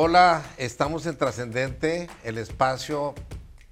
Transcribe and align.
Hola, 0.00 0.44
estamos 0.58 1.06
en 1.06 1.16
Trascendente, 1.16 2.08
el 2.22 2.38
espacio 2.38 3.16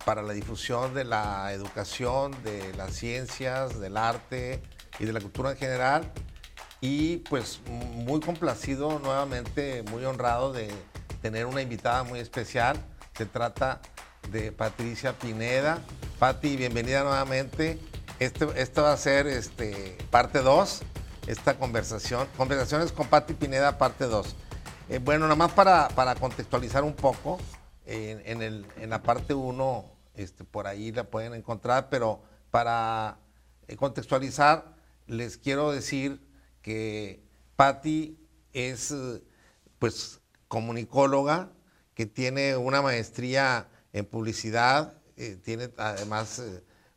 para 0.04 0.23
la 0.23 0.33
difusión 0.33 0.92
de 0.92 1.04
la 1.04 1.52
educación, 1.52 2.33
de 2.42 2.75
las 2.75 2.95
ciencias, 2.95 3.79
del 3.79 3.97
arte 3.97 4.60
y 4.99 5.04
de 5.04 5.12
la 5.12 5.20
cultura 5.20 5.52
en 5.52 5.57
general. 5.57 6.12
Y 6.81 7.18
pues 7.18 7.60
muy 7.68 8.18
complacido 8.18 8.98
nuevamente, 8.98 9.84
muy 9.84 10.04
honrado 10.04 10.52
de 10.52 10.68
tener 11.23 11.46
una 11.46 11.62
invitada 11.62 12.02
muy 12.02 12.18
especial. 12.18 12.77
Se 13.16 13.24
trata 13.24 13.80
de 14.32 14.50
Patricia 14.50 15.12
Pineda. 15.12 15.79
Pati, 16.18 16.56
bienvenida 16.56 17.04
nuevamente. 17.04 17.79
Este, 18.18 18.48
esta 18.56 18.82
va 18.82 18.93
a 18.95 18.96
ser 18.96 19.29
este, 19.29 19.96
parte 20.11 20.40
2, 20.40 20.82
esta 21.29 21.56
conversación. 21.56 22.27
Conversaciones 22.36 22.90
con 22.90 23.06
Pati 23.06 23.34
Pineda, 23.34 23.79
parte 23.79 24.06
2. 24.06 24.34
Eh, 24.89 25.00
bueno, 25.03 25.25
nada 25.25 25.34
más 25.34 25.50
para, 25.50 26.14
contextualizar 26.21 26.84
un 26.84 26.95
poco, 26.95 27.39
en, 27.86 28.89
la 28.89 29.03
parte 29.03 29.35
1, 29.35 29.85
este, 30.14 30.44
por 30.44 30.68
ahí 30.68 30.93
la 30.93 31.04
pueden 31.04 31.35
encontrar, 31.35 31.89
pero 31.90 32.23
para 32.53 33.19
eh, 33.67 33.75
contextualizar, 33.75 34.77
les 35.09 35.39
quiero 35.39 35.73
decir 35.73 36.21
que 36.63 37.21
Patti 37.57 38.17
es 38.53 38.95
pues 39.80 40.21
comunicóloga, 40.47 41.51
que 41.95 42.07
tiene 42.07 42.57
una 42.57 42.80
maestría 42.80 43.69
en 43.93 44.05
publicidad, 44.05 44.99
eh, 45.16 45.37
tiene 45.43 45.71
además 45.79 46.41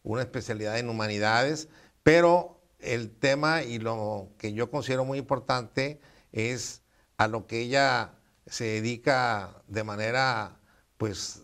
una 0.03 0.21
especialidad 0.21 0.77
en 0.77 0.89
humanidades, 0.89 1.69
pero 2.03 2.61
el 2.77 3.09
tema 3.09 3.63
y 3.63 3.79
lo 3.79 4.29
que 4.37 4.53
yo 4.53 4.69
considero 4.69 5.05
muy 5.05 5.17
importante 5.17 5.99
es 6.31 6.78
a 7.19 7.27
lo 7.27 7.45
que 7.47 7.59
ella 7.59 8.13
se 8.47 8.63
dedica 8.63 9.61
de 9.67 9.83
manera 9.83 10.57
pues 10.97 11.41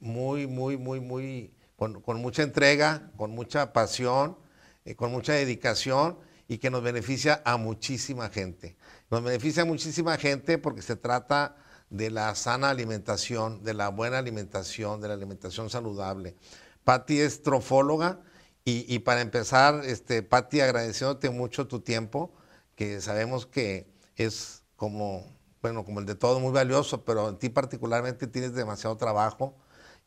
muy, 0.00 0.48
muy, 0.48 0.76
muy, 0.76 0.98
muy, 0.98 1.54
con, 1.76 2.20
mucha 2.20 2.42
entrega, 2.42 3.12
con 3.16 3.30
mucha 3.30 3.72
pasión, 3.72 4.36
eh, 4.84 4.96
con 4.96 5.12
mucha 5.12 5.32
dedicación 5.34 6.18
y 6.48 6.58
que 6.58 6.70
nos 6.70 6.82
beneficia 6.82 7.40
a 7.44 7.56
muchísima 7.56 8.30
gente. 8.30 8.76
Nos 9.10 9.22
beneficia 9.22 9.62
a 9.62 9.64
muchísima 9.64 10.16
gente 10.16 10.58
porque 10.58 10.82
se 10.82 10.96
trata 10.96 11.54
de 11.88 12.10
la 12.10 12.34
sana 12.34 12.70
alimentación, 12.70 13.62
de 13.62 13.74
la 13.74 13.90
buena 13.90 14.18
alimentación, 14.18 15.00
de 15.00 15.06
la 15.06 15.14
alimentación 15.14 15.70
saludable. 15.70 16.34
Patti 16.82 17.20
es 17.20 17.42
trofóloga 17.42 18.18
y, 18.64 18.98
para 18.98 19.20
empezar, 19.20 19.84
este, 19.84 20.24
Patti, 20.24 20.60
agradeciéndote 20.60 21.30
mucho 21.30 21.68
tu 21.68 21.78
tiempo, 21.78 22.34
que 22.74 23.00
sabemos 23.00 23.46
que 23.46 23.86
es 24.16 24.61
como, 24.82 25.24
bueno, 25.62 25.84
como 25.84 26.00
el 26.00 26.06
de 26.06 26.16
todo, 26.16 26.40
muy 26.40 26.50
valioso, 26.50 27.04
pero 27.04 27.28
en 27.28 27.38
ti 27.38 27.50
particularmente 27.50 28.26
tienes 28.26 28.52
demasiado 28.52 28.96
trabajo 28.96 29.54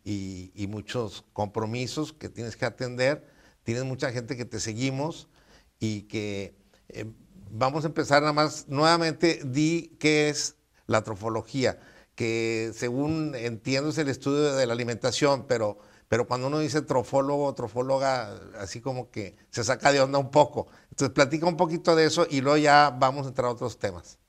y, 0.04 0.52
muchos 0.68 1.23
compromisos 1.31 2.12
que 2.12 2.28
tienes 2.28 2.58
que 2.58 2.66
atender. 2.66 3.26
Tienes 3.64 3.86
mucha 3.86 4.12
gente 4.12 4.36
que 4.36 4.44
te 4.44 4.59
seguimos 4.59 5.30
y 5.80 6.02
que 6.09 6.58
eh, 6.90 7.06
vamos 7.50 7.86
a 7.86 7.88
empezar 7.88 8.22
nada 8.22 8.34
más. 8.34 8.68
Nuevamente, 8.68 9.40
di 9.46 9.96
qué 9.98 10.28
es 10.28 10.58
la 10.88 11.06
trofología, 11.06 11.80
que 12.14 12.72
según 12.76 13.34
entiendo 13.34 13.92
es 13.92 13.98
el 13.98 14.09
estudio 14.09 14.56
de 14.56 14.68
la 14.68 14.73
alimentación, 14.73 15.46
pero, 15.48 15.78
pero 16.09 16.28
cuando 16.28 16.48
uno 16.48 16.59
dice 16.59 16.81
trofólogo, 16.81 17.53
trofóloga, 17.53 18.42
así 18.59 18.81
como 18.81 19.09
que 19.09 19.38
se 19.52 19.64
saca 19.64 19.94
de 19.94 20.02
onda 20.02 20.20
un 20.20 20.31
poco. 20.31 20.68
Entonces, 20.90 21.14
platica 21.16 21.46
un 21.46 21.56
poquito 21.56 21.96
de 21.96 22.03
eso 22.08 22.28
y 22.30 22.42
luego 22.42 22.58
ya 22.58 22.90
vamos 22.90 23.26
a 23.26 23.30
entrar 23.30 23.48
a 23.48 23.52
otros 23.52 23.80
temas. 23.80 24.20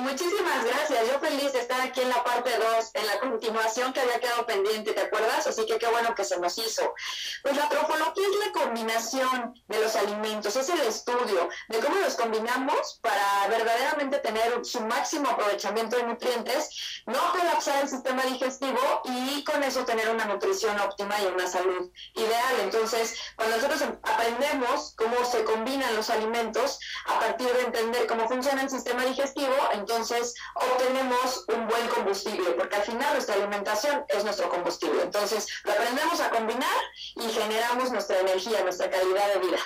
Ok, 0.00 0.12
muchísimas 0.12 0.64
gracias. 0.64 1.08
Yo 1.08 1.18
feliz 1.18 1.52
de 1.52 1.60
aquí 1.80 2.00
en 2.00 2.08
la 2.08 2.22
parte 2.22 2.50
2, 2.56 2.90
en 2.94 3.06
la 3.06 3.20
continuación 3.20 3.92
que 3.92 4.00
había 4.00 4.20
quedado 4.20 4.46
pendiente, 4.46 4.92
¿te 4.92 5.00
acuerdas? 5.00 5.46
Así 5.46 5.66
que 5.66 5.78
qué 5.78 5.86
bueno 5.86 6.14
que 6.14 6.24
se 6.24 6.38
nos 6.38 6.56
hizo. 6.58 6.94
Pues 7.42 7.56
la 7.56 7.68
trofología 7.68 8.26
es 8.26 8.46
la 8.46 8.52
combinación 8.52 9.54
de 9.68 9.80
los 9.80 9.96
alimentos, 9.96 10.56
es 10.56 10.68
el 10.68 10.80
estudio 10.80 11.48
de 11.68 11.78
cómo 11.78 11.96
los 11.96 12.14
combinamos 12.14 12.98
para 13.02 13.48
verdaderamente 13.48 14.18
tener 14.18 14.64
su 14.64 14.80
máximo 14.80 15.30
aprovechamiento 15.30 15.96
de 15.96 16.04
nutrientes, 16.04 17.02
no 17.06 17.18
colapsar 17.32 17.82
el 17.82 17.88
sistema 17.88 18.22
digestivo 18.24 19.02
y 19.04 19.44
con 19.44 19.62
eso 19.62 19.84
tener 19.84 20.08
una 20.10 20.24
nutrición 20.26 20.78
óptima 20.80 21.20
y 21.20 21.26
una 21.26 21.46
salud 21.46 21.90
ideal. 22.14 22.60
Entonces, 22.60 23.18
cuando 23.36 23.56
nosotros 23.56 23.82
aprendemos 24.02 24.94
cómo 24.96 25.24
se 25.24 25.44
combinan 25.44 25.96
los 25.96 26.10
alimentos 26.10 26.78
a 27.06 27.18
partir 27.20 27.52
de 27.52 27.62
entender 27.62 28.06
cómo 28.06 28.28
funciona 28.28 28.62
el 28.62 28.70
sistema 28.70 29.04
digestivo, 29.04 29.54
entonces 29.72 30.34
obtenemos 30.54 31.44
un 31.48 31.66
buen 31.70 31.88
combustible, 31.88 32.50
porque 32.56 32.76
al 32.76 32.82
final 32.82 33.14
nuestra 33.14 33.36
alimentación 33.36 34.04
es 34.08 34.24
nuestro 34.24 34.50
combustible. 34.50 35.02
Entonces 35.02 35.46
lo 35.64 35.72
aprendemos 35.72 36.20
a 36.20 36.30
combinar 36.30 36.76
y 37.16 37.22
generamos 37.22 37.90
nuestra 37.90 38.20
energía, 38.20 38.62
nuestra 38.62 38.90
calidad 38.90 39.34
de 39.34 39.40
vida. 39.40 39.58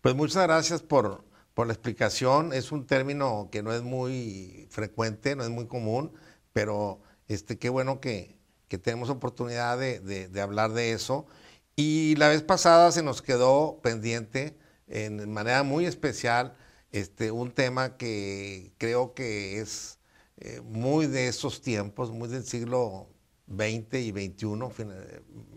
Pues 0.00 0.14
muchas 0.14 0.44
gracias 0.44 0.82
por, 0.82 1.26
la 1.56 1.72
explicación. 1.72 2.52
Es 2.52 2.70
un 2.70 2.86
término 2.86 3.48
que 3.50 3.64
no 3.64 3.72
es 3.72 3.82
muy 3.82 4.68
frecuente, 4.70 5.34
no 5.34 5.42
es 5.42 5.50
muy 5.50 5.66
común, 5.66 6.12
pero 6.52 7.00
este, 7.26 7.58
qué 7.58 7.68
bueno 7.68 8.00
que, 8.00 8.38
tenemos 8.68 9.10
oportunidad 9.10 9.76
de, 9.76 9.98
de, 9.98 10.40
hablar 10.40 10.72
de 10.72 10.92
eso. 10.92 11.26
Y 11.74 12.14
la 12.14 12.28
vez 12.28 12.42
pasada 12.42 12.92
se 12.92 13.02
nos 13.02 13.22
quedó 13.22 13.80
pendiente 13.82 14.56
en 14.86 15.32
manera 15.32 15.64
muy 15.64 15.86
especial 15.86 16.54
este, 16.92 17.30
un 17.30 17.50
tema 17.50 17.96
que 17.96 18.72
creo 18.78 19.14
que 19.14 19.60
es 19.60 19.97
eh, 20.40 20.60
muy 20.60 21.06
de 21.06 21.28
esos 21.28 21.60
tiempos, 21.60 22.10
muy 22.10 22.28
del 22.28 22.44
siglo 22.44 23.08
XX 23.48 23.94
y 23.94 24.10
XXI, 24.10 24.46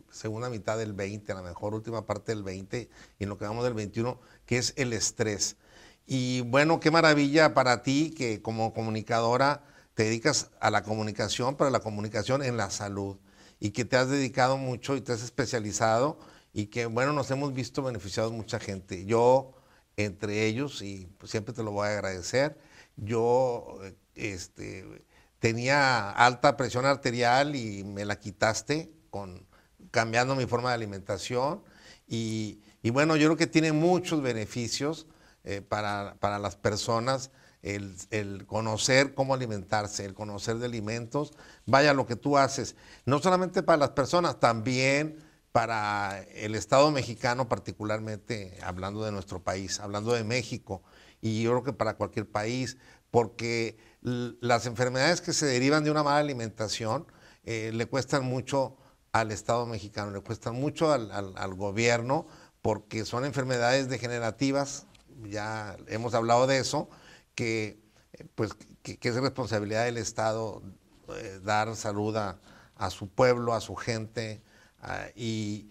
segunda 0.09 0.49
mitad 0.49 0.77
del 0.77 0.93
XX, 0.93 1.29
a 1.31 1.35
la 1.35 1.41
mejor 1.41 1.73
última 1.73 2.05
parte 2.05 2.33
del 2.33 2.43
XX 2.43 2.89
y 3.19 3.23
en 3.23 3.29
lo 3.29 3.37
que 3.37 3.45
vamos 3.45 3.63
del 3.63 3.73
XXI, 3.73 4.15
que 4.45 4.57
es 4.57 4.73
el 4.77 4.93
estrés. 4.93 5.57
Y 6.05 6.41
bueno, 6.41 6.79
qué 6.79 6.91
maravilla 6.91 7.53
para 7.53 7.83
ti 7.83 8.11
que 8.11 8.41
como 8.41 8.73
comunicadora 8.73 9.63
te 9.93 10.03
dedicas 10.03 10.51
a 10.59 10.71
la 10.71 10.83
comunicación, 10.83 11.55
pero 11.55 11.69
la 11.69 11.79
comunicación 11.81 12.43
en 12.43 12.57
la 12.57 12.69
salud 12.69 13.17
y 13.59 13.71
que 13.71 13.85
te 13.85 13.97
has 13.97 14.09
dedicado 14.09 14.57
mucho 14.57 14.95
y 14.95 15.01
te 15.01 15.13
has 15.13 15.23
especializado 15.23 16.17
y 16.53 16.67
que 16.67 16.85
bueno, 16.85 17.13
nos 17.13 17.29
hemos 17.31 17.53
visto 17.53 17.83
beneficiados 17.83 18.31
mucha 18.31 18.59
gente. 18.59 19.05
Yo 19.05 19.53
entre 19.97 20.45
ellos, 20.45 20.81
y 20.81 21.07
pues, 21.17 21.31
siempre 21.31 21.53
te 21.53 21.63
lo 21.63 21.71
voy 21.71 21.87
a 21.87 21.91
agradecer. 21.91 22.57
Yo 22.95 23.79
este, 24.15 25.05
tenía 25.39 26.11
alta 26.11 26.57
presión 26.57 26.85
arterial 26.85 27.55
y 27.55 27.83
me 27.83 28.05
la 28.05 28.19
quitaste 28.19 28.91
con, 29.09 29.47
cambiando 29.91 30.35
mi 30.35 30.45
forma 30.45 30.69
de 30.69 30.75
alimentación. 30.75 31.63
Y, 32.07 32.59
bueno, 32.91 33.15
yo 33.15 33.27
creo 33.27 33.37
que 33.37 33.47
tiene 33.47 33.71
muchos 33.71 34.21
beneficios 34.21 35.07
eh, 35.43 35.61
para, 35.61 36.15
las 36.39 36.55
personas 36.55 37.31
el, 37.61 37.95
el, 38.09 38.45
conocer 38.45 39.13
cómo 39.13 39.33
alimentarse, 39.33 40.05
el 40.05 40.13
conocer 40.13 40.57
de 40.57 40.65
alimentos. 40.65 41.33
Vaya 41.65 41.93
lo 41.93 42.05
que 42.05 42.15
tú 42.15 42.37
haces, 42.37 42.75
no 43.05 43.19
solamente 43.19 43.63
para 43.63 43.77
las 43.77 43.91
personas, 43.91 44.39
también 44.39 45.17
para 45.51 46.21
el 46.33 46.55
Estado 46.55 46.91
mexicano, 46.91 47.49
particularmente 47.49 48.57
hablando 48.63 49.03
de 49.03 49.11
nuestro 49.11 49.43
país, 49.43 49.79
hablando 49.79 50.13
de 50.13 50.23
México, 50.23 50.81
y 51.19 51.43
yo 51.43 51.51
creo 51.51 51.63
que 51.63 51.73
para 51.73 51.95
cualquier 51.95 52.29
país, 52.29 52.77
porque 53.11 53.77
las 54.01 54.65
enfermedades 54.65 55.21
que 55.21 55.33
se 55.33 55.45
derivan 55.45 55.83
de 55.83 55.91
una 55.91 56.03
mala 56.03 56.17
alimentación 56.17 57.05
eh, 57.43 57.71
le 57.73 57.85
cuestan 57.85 58.25
mucho 58.25 58.77
al 59.11 59.31
Estado 59.31 59.65
mexicano, 59.65 60.11
le 60.11 60.21
cuestan 60.21 60.55
mucho 60.55 60.91
al, 60.91 61.53
gobierno, 61.55 62.27
porque 62.61 63.05
son 63.05 63.25
enfermedades 63.25 63.89
degenerativas, 63.89 64.87
ya 65.23 65.75
hemos 65.87 66.13
hablado 66.13 66.47
de 66.47 66.59
eso, 66.59 66.89
que, 67.35 67.79
eh, 68.13 68.25
pues, 68.35 68.51
que, 68.81 68.97
es 69.01 69.15
responsabilidad 69.15 69.85
del 69.85 69.97
Estado 69.97 70.61
eh, 71.09 71.39
dar 71.43 71.75
salud 71.75 72.15
a, 72.15 72.39
a 72.75 72.89
su 72.89 73.09
pueblo, 73.09 73.53
a 73.53 73.61
su 73.61 73.75
gente, 73.75 74.41
Ah, 74.81 75.07
y, 75.15 75.69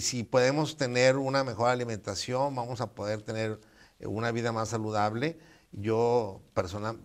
si 0.00 0.24
podemos 0.24 0.76
tener 0.76 1.16
una 1.16 1.44
mejor 1.44 1.68
alimentación, 1.68 2.54
vamos 2.56 2.80
a 2.80 2.92
poder 2.92 3.22
tener 3.22 3.60
una 4.00 4.32
vida 4.32 4.50
más 4.50 4.70
saludable. 4.70 5.38
Yo 5.72 6.42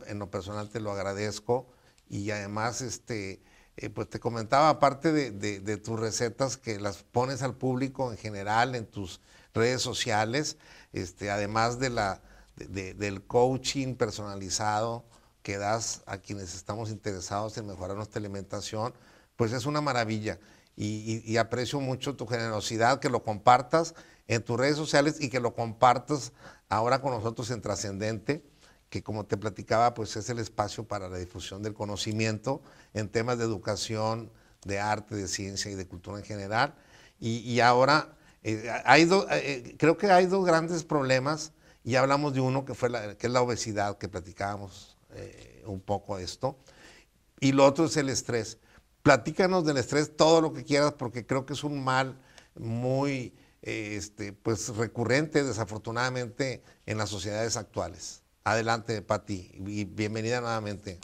en 0.08 0.20
lo 0.20 0.30
personal 0.30 0.70
te 0.70 0.80
lo 0.80 0.92
agradezco 0.92 1.68
y 2.10 2.32
además 2.32 2.82
este, 2.82 3.42
eh, 3.78 3.90
pues 3.90 4.10
te 4.10 4.20
comentaba, 4.20 4.70
aparte 4.70 5.12
de, 5.12 5.78
tus 5.78 6.00
recetas 6.00 6.58
que 6.58 6.80
las 6.80 7.04
pones 7.04 7.42
al 7.42 7.56
público 7.56 8.12
en 8.12 8.18
general 8.18 8.76
en 8.76 8.86
tus 8.86 9.22
redes 9.54 9.82
sociales, 9.82 10.58
este, 10.94 11.30
además 11.30 11.80
de 11.80 11.90
la, 11.90 12.22
del 12.56 13.26
coaching 13.26 13.96
personalizado 13.96 15.06
que 15.44 15.58
das 15.58 16.02
a 16.08 16.18
quienes 16.18 16.56
estamos 16.56 16.90
interesados 16.90 17.58
en 17.58 17.68
mejorar 17.68 17.96
nuestra 17.96 18.20
alimentación, 18.20 18.94
pues 19.36 19.52
es 19.52 19.66
una 19.66 19.82
maravilla. 19.82 20.40
Y, 20.78 21.38
aprecio 21.38 21.80
mucho 21.80 22.16
tu 22.16 22.28
generosidad, 22.28 23.00
que 23.00 23.10
lo 23.10 23.24
compartas 23.24 23.94
en 24.28 24.44
tus 24.44 24.58
redes 24.58 24.76
sociales 24.76 25.22
y 25.22 25.30
que 25.30 25.40
lo 25.40 25.54
compartas 25.54 26.34
ahora 26.68 27.00
con 27.00 27.12
nosotros 27.12 27.50
en 27.52 27.62
Trascendente, 27.62 28.44
que 28.96 29.04
como 29.04 29.26
te 29.26 29.36
platicaba, 29.36 29.94
pues 29.94 30.16
es 30.16 30.30
el 30.30 30.40
espacio 30.40 30.86
para 30.86 31.10
la 31.10 31.18
difusión 31.18 31.62
del 31.62 31.74
conocimiento 31.74 32.62
en 32.94 33.10
temas 33.10 33.38
de 33.38 33.44
educación, 33.44 34.32
de 34.64 34.80
arte, 34.80 35.16
de 35.16 35.28
ciencia 35.28 35.70
y 35.70 35.76
de 35.76 35.86
cultura 35.86 36.18
en 36.18 36.24
general. 36.24 36.76
Y, 37.20 37.60
ahora 37.60 38.16
eh, 38.42 38.72
hay 38.86 39.04
eh, 39.04 39.26
eh, 39.32 39.76
creo 39.78 39.98
que 39.98 40.10
hay 40.10 40.28
dos 40.28 40.46
grandes 40.46 40.86
problemas 40.86 41.52
y 41.84 41.96
hablamos 41.96 42.34
de 42.36 42.40
uno 42.40 42.64
que, 42.64 42.74
fue 42.74 42.90
la, 42.90 43.18
que 43.18 43.28
es 43.28 43.34
la 43.34 43.42
obesidad, 43.42 43.98
que 43.98 44.08
platicábamos 44.08 44.96
un 45.66 45.82
poco 45.82 46.18
esto, 46.18 46.58
y 47.42 47.52
lo 47.52 47.66
otro 47.66 47.86
es 47.86 47.98
el 47.98 48.08
estrés. 48.08 48.60
Platícanos 49.04 49.66
del 49.66 49.76
estrés 49.76 50.16
todo 50.16 50.40
lo 50.40 50.54
que 50.54 50.64
quieras 50.64 50.94
porque 50.94 51.26
creo 51.26 51.46
que 51.46 51.52
es 51.52 51.66
un 51.66 51.84
mal 51.84 52.18
muy 52.58 53.34
este, 53.62 54.32
pues, 54.32 54.70
recurrente, 54.76 55.44
desafortunadamente, 55.44 56.64
en 56.86 56.98
las 56.98 57.10
sociedades 57.10 57.58
actuales. 57.58 58.25
Adelante, 58.48 59.02
Pati, 59.02 59.52
y 59.56 59.86
bienvenida 59.86 60.40
nuevamente. 60.40 61.00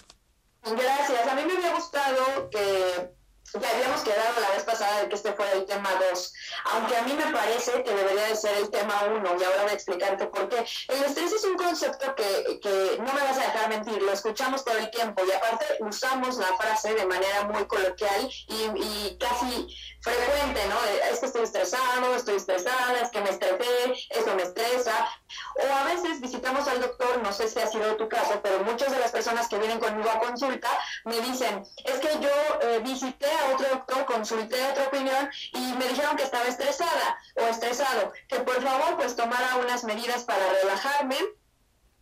Gracias. 0.63 1.27
A 1.27 1.33
mí 1.33 1.41
me 1.47 1.53
había 1.57 1.73
gustado 1.73 2.51
que 2.51 3.15
ya 3.59 3.69
habíamos 3.69 4.01
quedado 4.01 4.39
la 4.39 4.49
vez 4.51 4.63
pasada 4.63 5.01
de 5.01 5.09
que 5.09 5.15
este 5.15 5.33
fuera 5.33 5.51
el 5.53 5.65
tema 5.65 5.89
2, 6.11 6.33
aunque 6.73 6.95
a 6.95 7.01
mí 7.03 7.13
me 7.13 7.31
parece 7.31 7.83
que 7.83 7.93
debería 7.93 8.27
de 8.27 8.35
ser 8.35 8.57
el 8.57 8.69
tema 8.69 9.03
1 9.07 9.17
y 9.17 9.43
ahora 9.43 9.63
voy 9.63 9.71
a 9.71 9.73
explicarte 9.73 10.25
por 10.27 10.49
qué. 10.49 10.65
El 10.87 11.03
estrés 11.03 11.33
es 11.33 11.43
un 11.43 11.57
concepto 11.57 12.15
que, 12.15 12.59
que, 12.61 12.97
no 12.99 13.13
me 13.13 13.21
vas 13.21 13.37
a 13.37 13.41
dejar 13.41 13.69
mentir, 13.69 14.01
lo 14.01 14.11
escuchamos 14.11 14.63
todo 14.63 14.77
el 14.77 14.89
tiempo 14.91 15.23
y 15.25 15.31
aparte 15.31 15.65
usamos 15.79 16.37
la 16.37 16.55
frase 16.57 16.93
de 16.93 17.05
manera 17.05 17.43
muy 17.45 17.65
coloquial 17.65 18.29
y, 18.47 18.55
y 18.55 19.17
casi 19.19 19.67
frecuente, 20.01 20.61
¿no? 20.67 20.77
Es 21.11 21.19
que 21.19 21.27
estoy 21.27 21.43
estresado, 21.43 22.15
estoy 22.15 22.35
estresada, 22.35 23.01
es 23.01 23.09
que 23.09 23.21
me 23.21 23.29
estresé, 23.29 23.93
esto 24.09 24.35
me 24.35 24.43
estresa. 24.43 25.07
O 25.55 25.73
a 25.73 25.83
veces 25.83 26.19
visitamos 26.21 26.67
al 26.67 26.81
doctor, 26.81 27.21
no 27.21 27.31
sé 27.31 27.47
si 27.47 27.59
ha 27.59 27.67
sido 27.67 27.95
tu 27.97 28.09
caso, 28.09 28.39
pero 28.41 28.63
muchas 28.63 28.91
de 28.91 28.99
las 28.99 29.11
personas 29.11 29.47
que 29.47 29.57
vienen 29.57 29.79
conmigo 29.79 30.09
a 30.09 30.19
consulta 30.19 30.69
me 31.05 31.19
dicen, 31.21 31.63
es 31.85 31.99
que 31.99 32.19
yo 32.19 32.29
eh, 32.61 32.79
visité 32.83 33.27
a 33.41 33.53
otro 33.53 33.67
doctor, 33.69 34.05
consulté 34.05 34.63
otra 34.69 34.87
opinión 34.87 35.29
y 35.53 35.73
me 35.73 35.87
dijeron 35.87 36.15
que 36.15 36.23
estaba 36.23 36.45
estresada 36.45 37.17
o 37.35 37.41
estresado, 37.47 38.13
que 38.27 38.39
por 38.39 38.61
favor 38.61 38.97
pues 38.97 39.15
tomara 39.15 39.57
unas 39.57 39.83
medidas 39.83 40.23
para 40.23 40.53
relajarme 40.61 41.17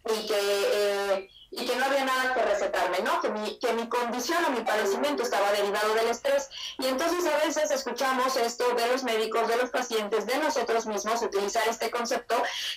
y 0.05 0.27
que... 0.27 0.39
Eh, 0.39 1.29
y 1.51 1.65
que 1.65 1.75
no 1.75 1.85
había 1.85 2.05
nada 2.05 2.33
que 2.33 2.41
recetarme, 2.43 2.99
¿no? 2.99 3.19
Que 3.21 3.29
mi, 3.29 3.57
que 3.59 3.73
mi 3.73 3.89
condición 3.89 4.43
o 4.45 4.51
mi 4.51 4.61
padecimiento 4.61 5.23
estaba 5.23 5.51
derivado 5.51 5.93
del 5.95 6.09
estrés. 6.09 6.49
Y 6.77 6.87
entonces 6.87 7.25
a 7.25 7.37
veces 7.45 7.71
escuchamos 7.71 8.35
esto 8.37 8.75
de 8.75 8.87
los 8.87 9.03
médicos, 9.03 9.47
de 9.47 9.57
los 9.57 9.69
pacientes, 9.69 10.25
de 10.25 10.37
nosotros 10.37 10.85
mismos, 10.85 11.21
utilizar 11.21 11.67
este 11.67 11.89
concepto 11.89 12.35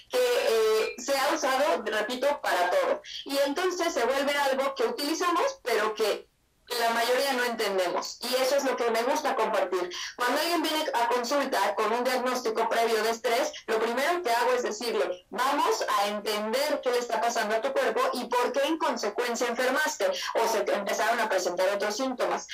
que 0.09 0.19
eh, 0.19 0.95
se 0.99 1.17
ha 1.17 1.35
usado, 1.35 1.83
repito, 1.85 2.41
para 2.41 2.71
todo. 2.71 3.03
Y 3.27 3.37
entonces 3.39 3.93
se 3.93 4.05
vuelve 4.05 4.35
algo 4.37 4.75
que 4.75 4.85
utilizamos, 4.85 5.61
pero 5.63 5.95
que 5.95 6.32
la 6.81 6.91
mayoría 6.91 7.33
no 7.35 7.45
entendemos. 7.45 8.19
Y 8.21 8.35
eso 8.37 8.57
es 8.57 8.65
lo 8.65 8.77
que 8.77 8.91
me 8.91 9.03
gusta 9.03 9.35
compartir. 9.35 9.91
Cuando 10.17 10.41
alguien 10.41 10.63
viene 10.63 10.85
a 10.95 11.09
consulta 11.09 11.75
con 11.75 11.93
un 11.93 12.05
diagnóstico 12.05 12.69
previo 12.69 13.03
de 13.03 13.11
estrés, 13.11 13.53
lo 13.67 13.79
primero 13.79 14.23
que 14.23 14.31
hago 14.31 14.53
es 14.53 14.63
decirle, 14.63 15.27
vamos 15.31 15.85
a 15.99 16.09
entender 16.09 16.81
qué 16.83 16.91
le 16.91 16.99
está 16.99 17.21
pasando 17.21 17.57
a 17.57 17.61
tu 17.61 17.73
cuerpo 17.73 18.01
y 18.15 18.25
por 18.25 18.53
qué 18.53 18.63
en 18.65 18.79
consecuencia 18.79 19.49
enfermaste 19.49 20.11
o 20.35 20.49
se 20.49 20.59
empezaron 20.73 21.21
a 21.21 21.29
presentar 21.29 21.69
otros 21.75 21.97
síntomas. 21.97 22.47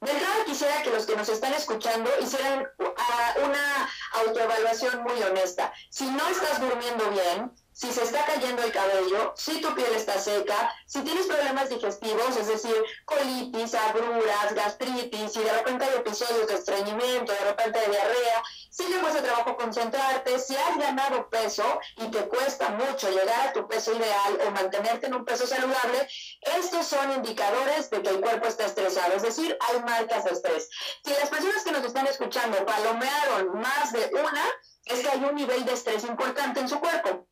De 0.00 0.10
entrada 0.10 0.44
quisiera 0.44 0.82
que 0.82 0.90
los 0.90 1.06
que 1.06 1.14
nos 1.14 1.28
están 1.28 1.54
escuchando 1.54 2.10
hicieran 2.20 2.66
ah, 2.96 3.34
una 3.44 3.88
autoevaluación 4.14 5.04
muy 5.04 5.22
honesta. 5.22 5.72
Si 5.90 6.04
no 6.06 6.26
estás 6.28 6.60
durmiendo 6.60 7.08
bien, 7.10 7.52
si 7.72 7.92
se 7.92 8.02
está 8.02 8.24
cayendo 8.26 8.62
el 8.62 8.72
cabello, 8.72 9.32
si 9.36 9.60
tu 9.60 9.74
piel 9.74 9.94
está 9.94 10.18
seca, 10.18 10.72
si 10.86 11.00
tienes 11.00 11.26
problemas 11.26 11.68
digestivos, 11.68 12.36
es 12.36 12.48
decir, 12.48 12.76
colitis, 13.04 13.74
agruras, 13.74 14.54
gastritis, 14.54 15.32
si 15.32 15.40
de 15.40 15.52
repente 15.52 15.84
hay 15.84 15.96
episodios 15.96 16.46
de 16.48 16.54
estreñimiento, 16.54 17.32
de 17.32 17.40
repente 17.40 17.80
de 17.80 17.88
diarrea, 17.88 18.42
si 18.70 18.84
te 18.84 18.98
cuesta 19.00 19.22
trabajo 19.22 19.56
concentrarte, 19.56 20.38
si 20.38 20.54
has 20.56 20.76
ganado 20.78 21.28
peso 21.30 21.64
y 21.96 22.10
te 22.10 22.28
cuesta 22.28 22.70
mucho 22.70 23.10
llegar 23.10 23.48
a 23.48 23.52
tu 23.52 23.66
peso 23.66 23.92
ideal 23.94 24.38
o 24.46 24.50
mantenerte 24.50 25.06
en 25.06 25.14
un 25.14 25.24
peso 25.24 25.46
saludable, 25.46 26.08
estos 26.40 26.86
son 26.86 27.12
indicadores 27.12 27.90
de 27.90 28.02
que 28.02 28.10
el 28.10 28.20
cuerpo 28.20 28.48
está 28.48 28.66
estresado, 28.66 29.14
es 29.14 29.22
decir, 29.22 29.56
hay 29.60 29.80
marcas 29.80 30.24
de 30.24 30.30
estrés. 30.30 30.68
Si 31.04 31.10
las 31.10 31.30
personas 31.30 31.64
que 31.64 31.72
nos 31.72 31.84
están 31.84 32.06
escuchando 32.06 32.64
palomearon 32.64 33.60
más 33.60 33.92
de 33.92 34.10
una, 34.12 34.44
es 34.84 35.00
que 35.00 35.08
hay 35.08 35.24
un 35.24 35.34
nivel 35.34 35.64
de 35.64 35.72
estrés 35.72 36.04
importante 36.04 36.60
en 36.60 36.68
su 36.68 36.78
cuerpo. 36.80 37.28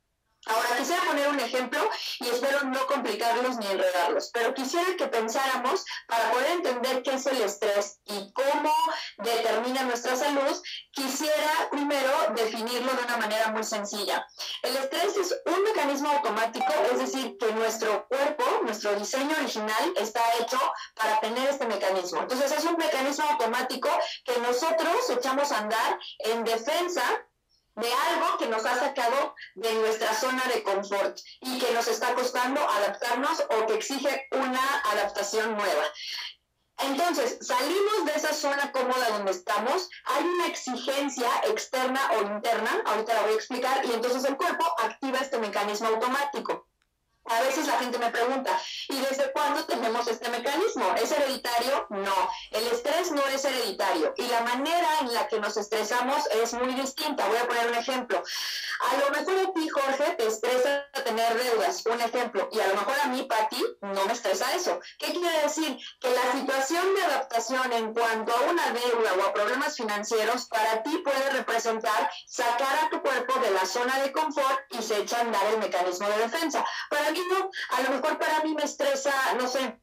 Ahora 0.47 0.77
quisiera 0.79 1.03
poner 1.05 1.29
un 1.29 1.39
ejemplo 1.39 1.79
y 2.19 2.29
espero 2.29 2.63
no 2.65 2.87
complicarlos 2.87 3.59
ni 3.59 3.67
enredarlos, 3.67 4.31
pero 4.33 4.55
quisiera 4.55 4.97
que 4.97 5.07
pensáramos 5.07 5.85
para 6.07 6.31
poder 6.31 6.53
entender 6.53 7.03
qué 7.03 7.15
es 7.15 7.27
el 7.27 7.43
estrés 7.43 8.01
y 8.07 8.33
cómo 8.33 8.73
determina 9.19 9.83
nuestra 9.83 10.17
salud, 10.17 10.63
quisiera 10.93 11.69
primero 11.71 12.11
definirlo 12.35 12.91
de 12.93 13.05
una 13.05 13.17
manera 13.19 13.49
muy 13.49 13.65
sencilla. 13.65 14.27
El 14.63 14.77
estrés 14.77 15.17
es 15.19 15.35
un 15.45 15.63
mecanismo 15.63 16.11
automático, 16.11 16.73
es 16.91 16.99
decir, 16.99 17.37
que 17.39 17.53
nuestro 17.53 18.07
cuerpo, 18.09 18.45
nuestro 18.63 18.95
diseño 18.95 19.37
original 19.37 19.93
está 19.97 20.23
hecho 20.41 20.59
para 20.95 21.21
tener 21.21 21.51
este 21.51 21.67
mecanismo. 21.67 22.21
Entonces 22.23 22.51
es 22.53 22.65
un 22.65 22.79
mecanismo 22.79 23.25
automático 23.29 23.91
que 24.25 24.39
nosotros 24.39 25.11
echamos 25.11 25.53
a 25.53 25.59
andar 25.59 25.99
en 26.21 26.45
defensa 26.45 27.03
de 27.77 27.93
algo 27.93 28.39
que 28.39 28.47
nos 28.47 28.65
ha 28.65 28.79
sacado 28.79 29.35
de 29.55 29.73
nuestra 29.75 30.13
zona 30.15 30.43
de 30.53 30.63
confort 30.63 31.19
y 31.41 31.59
que 31.59 31.73
nos 31.73 31.89
está 31.89 32.15
costando 32.15 32.61
adaptarnos 32.61 33.45
o 33.51 33.67
que 33.67 33.75
exige 33.75 34.29
una 34.33 34.81
adaptación 34.93 35.57
nueva. 35.57 35.85
Entonces, 36.79 37.39
salimos 37.47 38.07
de 38.07 38.13
esa 38.13 38.33
zona 38.33 38.73
cómoda 38.73 39.11
donde 39.11 39.33
estamos, 39.33 39.91
hay 40.05 40.25
una 40.25 40.47
exigencia 40.47 41.29
externa 41.47 42.01
o 42.17 42.23
interna, 42.23 42.83
ahorita 42.87 43.15
la 43.15 43.23
voy 43.23 43.33
a 43.33 43.37
explicar, 43.37 43.85
y 43.85 43.93
entonces 43.93 44.25
el 44.25 44.37
cuerpo 44.37 44.65
activa 44.79 45.19
este 45.19 45.39
mecanismo 45.39 45.89
automático. 45.89 46.70
A 47.31 47.43
veces 47.43 47.67
la 47.69 47.79
gente 47.79 47.97
me 47.99 48.11
pregunta, 48.11 48.59
¿y 48.89 48.97
desde 48.97 49.31
cuándo 49.31 49.65
tenemos 49.65 50.07
este 50.09 50.29
mecanismo? 50.31 50.85
¿Es 51.01 51.13
hereditario? 51.13 51.87
No, 51.91 52.31
el 52.51 52.67
estrés 52.67 53.13
no 53.13 53.25
es 53.29 53.45
hereditario 53.45 54.13
y 54.17 54.27
la 54.27 54.41
manera 54.41 54.89
en 55.01 55.15
la 55.15 55.29
que 55.29 55.39
nos 55.39 55.57
estresamos 55.57 56.27
es 56.43 56.53
muy 56.55 56.75
distinta. 56.75 57.29
Voy 57.29 57.37
a 57.37 57.47
poner 57.47 57.69
un 57.69 57.75
ejemplo. 57.75 58.21
A 58.81 58.97
lo 58.97 59.11
mejor 59.11 59.49
a 59.49 59.53
ti, 59.53 59.69
Jorge, 59.69 60.15
te 60.17 60.27
estresa 60.27 60.89
tener 61.11 61.43
deudas, 61.43 61.85
un 61.87 62.01
ejemplo, 62.01 62.49
y 62.53 62.61
a 62.61 62.69
lo 62.69 62.75
mejor 62.75 62.95
a 63.03 63.09
mí, 63.09 63.23
Pati, 63.25 63.63
no 63.81 64.05
me 64.07 64.13
estresa 64.13 64.55
eso. 64.55 64.79
¿Qué 64.99 65.13
quiere 65.13 65.43
decir? 65.43 65.77
Que 66.01 66.11
la 66.11 66.33
situación 66.33 66.95
de 66.95 67.03
adaptación 67.03 67.73
en 67.73 67.93
cuanto 67.93 68.33
a 68.33 68.51
una 68.51 68.71
deuda 68.71 69.15
o 69.19 69.29
a 69.29 69.33
problemas 69.33 69.77
financieros 69.77 70.47
para 70.47 70.83
ti 70.83 70.99
puede 70.99 71.31
representar 71.31 72.11
sacar 72.27 72.85
a 72.85 72.91
tu 72.91 73.03
cuerpo 73.03 73.41
de 73.41 73.51
la 73.51 73.67
zona 73.67 73.99
de 73.99 74.13
confort 74.13 74.61
y 74.71 74.83
se 74.83 74.99
echa 74.99 75.19
a 75.19 75.21
andar 75.23 75.45
el 75.47 75.59
mecanismo 75.59 76.09
de 76.09 76.19
defensa. 76.19 76.65
Para 76.89 77.11
mí 77.11 77.21
no, 77.29 77.51
a 77.71 77.83
lo 77.83 77.91
mejor 77.91 78.19
para 78.19 78.43
mí 78.45 78.55
me 78.55 78.63
estresa, 78.63 79.13
no 79.39 79.49
sé, 79.49 79.81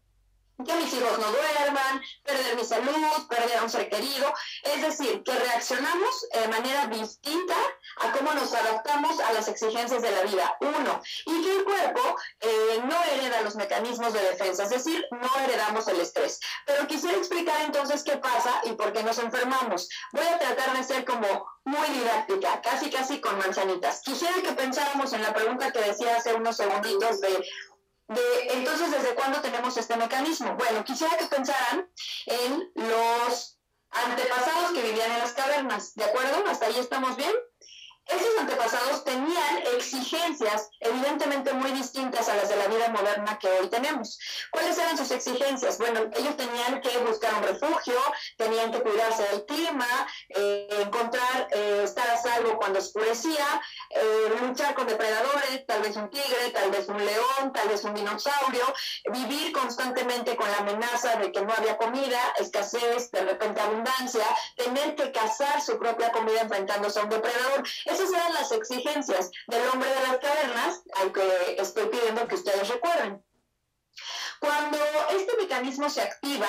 que 0.66 0.74
mis 0.74 0.94
hijos 0.94 1.20
no 1.20 1.32
duerman, 1.32 2.02
perder 2.24 2.56
mi 2.56 2.64
salud, 2.64 3.28
perder 3.30 3.58
a 3.58 3.64
un 3.64 3.70
ser 3.70 3.90
querido. 3.90 4.34
Es 4.64 4.82
decir, 4.82 5.24
que 5.24 5.32
reaccionamos 5.32 6.28
de 6.34 6.48
manera 6.48 6.88
distinta 6.88 7.56
a 7.98 8.12
cómo 8.12 8.34
nos 8.34 8.54
adaptamos 8.54 9.20
a 9.20 9.34
las 9.34 9.48
exigencias 9.48 10.02
de 10.02 10.12
la 10.12 10.24
vida. 10.24 10.58
Uno, 10.62 11.02
y 11.26 11.44
que 11.44 11.58
el 11.58 11.64
cuerpo 11.64 12.16
eh, 12.40 12.82
no 12.84 13.04
hereda 13.04 13.42
los 13.42 13.56
mecanismos 13.56 14.14
de 14.14 14.22
defensa, 14.22 14.64
es 14.64 14.70
decir, 14.70 15.06
no 15.12 15.30
heredamos 15.44 15.88
el 15.88 16.00
estrés. 16.00 16.40
Pero 16.66 16.88
quisiera 16.88 17.18
explicar 17.18 17.62
entonces 17.62 18.04
qué 18.04 18.18
pasa 18.18 18.62
y 18.64 18.74
por 18.74 18.94
qué 18.94 19.04
nos 19.04 19.20
enfermamos. 19.20 19.90
Voy 20.12 20.26
a 20.26 20.40
tratar 20.40 20.76
de 20.76 20.84
ser 20.84 21.06
como 21.06 21.48
muy 21.66 21.88
didáctica, 21.90 22.62
casi 22.62 22.90
casi 22.90 23.20
con 23.20 23.38
manzanitas. 23.38 24.02
Quisiera 24.02 24.36
que 24.42 24.54
pensáramos 24.54 25.12
en 25.12 25.22
la 25.22 25.34
pregunta 25.34 25.72
que 25.72 25.82
decía 25.82 26.16
hace 26.16 26.34
unos 26.34 26.56
segunditos 26.56 27.20
de 27.20 27.46
de 28.08 28.54
entonces, 28.54 28.92
¿desde 28.92 29.16
cuándo 29.16 29.42
tenemos 29.42 29.76
este 29.78 29.98
mecanismo? 29.98 30.56
Bueno, 30.56 30.84
quisiera 30.84 31.18
que 31.18 31.26
pensaran 31.26 31.90
en 32.26 32.72
los 32.76 33.60
antepasados 33.90 34.72
que 34.72 34.82
vivían 34.82 35.12
en 35.12 35.20
las 35.20 35.34
cavernas, 35.34 35.94
¿de 35.96 36.06
acuerdo? 36.06 36.44
¿Hasta 36.50 36.68
ahí 36.68 36.78
estamos 36.78 37.16
bien? 37.18 37.34
Esos 38.08 38.38
antepasados 38.40 39.04
tenían 39.04 39.58
exigencias 39.76 40.70
evidentemente 40.80 41.54
muy 41.54 41.72
distintas 41.72 42.30
a 42.30 42.36
las 42.36 42.50
de 42.50 42.56
la 42.56 42.68
vida 42.68 42.90
moderna 42.90 43.38
que 43.38 43.50
hoy 43.50 43.68
tenemos. 43.70 44.18
¿Cuáles 44.52 44.78
eran 44.78 44.98
sus 44.98 45.12
exigencias? 45.12 45.78
Bueno, 45.78 46.02
ellos 46.16 46.38
tenían 46.38 46.80
que 46.82 46.98
buscar 47.00 47.34
un 47.36 47.44
refugio, 47.44 48.00
tenían 48.38 48.72
que 48.72 48.82
cuidarse 48.82 49.24
del 49.24 49.46
clima, 49.46 49.88
eh, 50.30 50.68
encontrar, 50.82 51.48
eh, 51.52 51.82
estar 51.84 52.10
a 52.10 52.18
salvo 52.18 52.58
cuando 52.58 52.80
oscurecía, 52.80 53.62
eh, 53.90 54.34
luchar 54.42 54.74
con 54.76 54.88
depredadores, 54.88 55.66
tal 55.66 55.82
vez 55.82 55.96
un 55.98 56.10
tigre, 56.10 56.52
tal 56.54 56.72
vez 56.72 56.88
un 56.88 57.04
león, 57.04 57.52
tal 57.54 57.68
vez 57.68 57.84
un 57.84 57.94
dinosaurio, 57.94 58.74
vivir 59.12 59.52
constantemente 59.52 60.36
con 60.36 60.50
la 60.50 60.58
amenaza 60.58 61.18
de 61.18 61.32
que 61.32 61.42
no 61.42 61.54
había 61.54 61.78
comida, 61.78 62.20
escasez, 62.38 63.12
de 63.12 63.22
repente 63.22 63.60
abundancia, 63.60 64.26
tener 64.56 64.96
que 64.96 65.12
cazar 65.12 65.62
su 65.62 65.78
propia 65.78 66.12
comida 66.12 66.42
enfrentándose 66.42 67.00
a 67.00 67.04
un 67.04 67.10
depredador 67.10 67.64
Esas 67.98 68.14
eran 68.14 68.34
las 68.36 68.52
exigencias 68.52 69.32
del 69.48 69.68
hombre 69.70 69.90
de 69.90 70.02
las 70.04 70.18
cavernas 70.20 70.84
al 71.02 71.12
que 71.12 71.56
estoy 71.58 71.88
pidiendo 71.88 72.28
que 72.28 72.36
ustedes 72.36 72.70
recuerden. 72.70 73.26
Cuando 74.40 74.78
este 75.10 75.36
mecanismo 75.36 75.90
se 75.90 76.04
activa, 76.04 76.48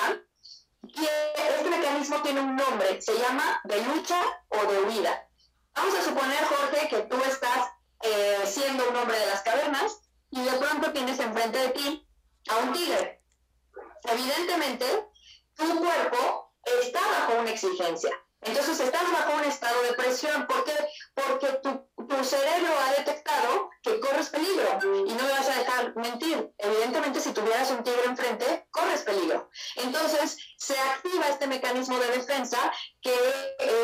este 0.83 1.69
mecanismo 1.71 2.21
tiene 2.21 2.41
un 2.41 2.55
nombre, 2.55 3.01
se 3.01 3.17
llama 3.17 3.61
de 3.63 3.83
lucha 3.83 4.21
o 4.49 4.71
de 4.71 4.79
huida. 4.83 5.27
Vamos 5.73 5.95
a 5.95 6.03
suponer, 6.03 6.37
Jorge, 6.45 6.87
que 6.87 7.01
tú 7.07 7.17
estás 7.23 7.71
eh, 8.03 8.43
siendo 8.45 8.87
un 8.87 8.95
hombre 8.95 9.17
de 9.17 9.25
las 9.25 9.41
cavernas 9.41 10.01
y 10.29 10.43
de 10.43 10.51
pronto 10.51 10.93
tienes 10.93 11.19
enfrente 11.19 11.57
de 11.57 11.69
ti 11.69 12.07
a 12.49 12.57
un 12.57 12.73
tigre. 12.73 13.23
Evidentemente, 14.03 14.85
tu 15.55 15.79
cuerpo 15.79 16.53
está 16.79 16.99
bajo 16.99 17.41
una 17.41 17.49
exigencia. 17.49 18.11
Entonces 18.41 18.79
estás 18.79 19.11
bajo 19.11 19.33
un 19.33 19.43
estado 19.43 19.81
de 19.83 19.93
presión. 19.93 20.47
¿Por 20.47 20.63
qué? 20.63 20.73
Porque 21.13 21.47
tu, 21.61 21.89
cerebro 22.23 22.73
ha 22.85 22.91
detectado 22.99 23.69
que 23.81 23.99
corres 24.01 24.29
peligro 24.29 24.79
y 25.07 25.13
no 25.13 25.23
me 25.23 25.31
vas 25.31 25.49
a 25.49 25.59
dejar 25.59 25.95
mentir. 25.95 26.51
Evidentemente, 26.57 27.21
si 27.21 27.31
tuvieras 27.31 27.71
un 27.71 27.83
tigre 27.83 28.03
enfrente, 28.05 28.67
corres 28.71 29.01
peligro. 29.03 29.49
Entonces 29.77 30.37
se 30.57 30.77
activa 30.77 31.29
este 31.29 31.47
mecanismo 31.47 31.97
de 31.97 32.07
defensa 32.07 32.57
que 33.01 33.15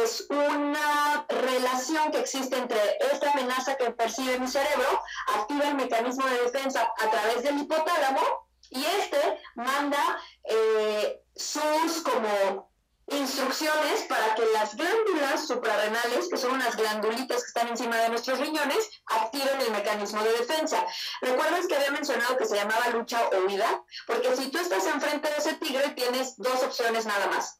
es 0.03 0.27
una 0.29 1.25
relación 1.29 2.12
que 2.12 2.19
existe 2.19 2.57
entre 2.57 2.97
esta 3.12 3.31
amenaza 3.31 3.75
que 3.75 3.91
percibe 3.91 4.38
mi 4.38 4.47
cerebro, 4.47 5.01
activa 5.33 5.69
el 5.69 5.75
mecanismo 5.75 6.27
de 6.27 6.41
defensa 6.41 6.91
a 6.97 7.09
través 7.09 7.43
del 7.43 7.59
hipotálamo 7.59 8.21
y 8.69 8.83
este 8.83 9.39
manda 9.55 10.19
eh, 10.43 11.21
sus 11.35 12.01
como 12.03 12.75
instrucciones 13.07 14.03
para 14.09 14.33
que 14.35 14.45
las 14.53 14.75
glándulas 14.75 15.47
suprarrenales, 15.47 16.27
que 16.29 16.38
son 16.38 16.53
unas 16.53 16.75
glandulitas 16.75 17.41
que 17.41 17.47
están 17.47 17.67
encima 17.67 17.97
de 17.97 18.09
nuestros 18.09 18.39
riñones, 18.39 18.89
activen 19.05 19.62
el 19.62 19.71
mecanismo 19.71 20.24
de 20.24 20.31
defensa. 20.33 20.85
¿Recuerdas 21.21 21.67
que 21.67 21.75
había 21.75 21.91
mencionado 21.91 22.38
que 22.38 22.45
se 22.45 22.55
llamaba 22.55 22.89
lucha 22.89 23.29
o 23.29 23.45
huida? 23.45 23.83
Porque 24.07 24.35
si 24.35 24.50
tú 24.50 24.57
estás 24.57 24.85
enfrente 24.88 25.29
de 25.29 25.38
ese 25.38 25.53
tigre, 25.55 25.89
tienes 25.89 26.35
dos 26.38 26.63
opciones 26.63 27.05
nada 27.05 27.27
más. 27.27 27.59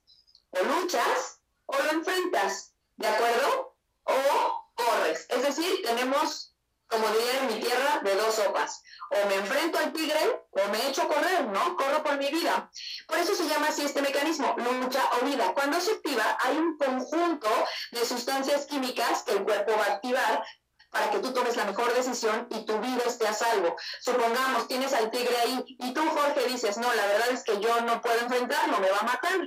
O 0.50 0.64
luchas 0.64 1.40
o 1.68 1.78
lo 1.78 1.92
enfrentas, 1.92 2.74
¿de 2.96 3.08
acuerdo? 3.08 3.78
O 4.04 4.66
corres. 4.76 5.26
Es 5.30 5.44
decir, 5.44 5.82
tenemos 5.84 6.55
como 6.88 7.08
diría 7.10 7.40
en 7.40 7.48
mi 7.48 7.60
tierra, 7.60 8.00
de 8.04 8.16
dos 8.16 8.36
sopas. 8.36 8.82
O 9.12 9.28
me 9.28 9.36
enfrento 9.36 9.78
al 9.78 9.94
tigre 9.94 10.44
o 10.52 10.68
me 10.70 10.88
echo 10.88 11.04
a 11.04 11.08
correr, 11.08 11.46
¿no? 11.48 11.76
Corro 11.76 12.04
por 12.04 12.18
mi 12.18 12.30
vida. 12.30 12.70
Por 13.08 13.18
eso 13.20 13.36
se 13.36 13.48
llama 13.48 13.68
así 13.68 13.84
este 13.86 14.02
mecanismo, 14.02 14.56
lucha 14.58 15.04
o 15.20 15.26
vida. 15.26 15.54
Cuando 15.54 15.80
se 15.80 15.92
activa, 15.92 16.38
hay 16.42 16.58
un 16.58 16.78
conjunto 16.78 17.50
de 17.92 18.06
sustancias 18.06 18.66
químicas 18.66 19.24
que 19.24 19.34
el 19.34 19.44
cuerpo 19.44 19.74
va 19.78 19.86
a 19.86 19.94
activar 19.96 20.44
para 20.90 21.12
que 21.12 21.20
tú 21.20 21.34
tomes 21.34 21.58
la 21.58 21.66
mejor 21.66 21.94
decisión 21.94 22.48
y 22.50 22.66
tu 22.66 22.80
vida 22.80 23.04
esté 23.06 23.28
a 23.28 23.34
salvo. 23.34 23.76
Supongamos, 24.00 24.68
tienes 24.68 24.94
al 24.94 25.12
tigre 25.12 25.36
ahí 25.38 25.64
y 25.68 25.94
tú, 25.94 26.02
Jorge, 26.10 26.48
dices, 26.48 26.78
no, 26.78 26.94
la 26.94 27.06
verdad 27.08 27.30
es 27.32 27.44
que 27.44 27.60
yo 27.60 27.82
no 27.82 28.02
puedo 28.02 28.20
enfrentarlo, 28.22 28.80
me 28.80 28.90
va 28.90 29.00
a 29.00 29.04
matar. 29.04 29.40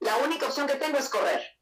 La 0.00 0.16
única 0.18 0.46
opción 0.46 0.66
que 0.66 0.74
tengo 0.74 0.98
es 0.98 1.08
correr. 1.08 1.59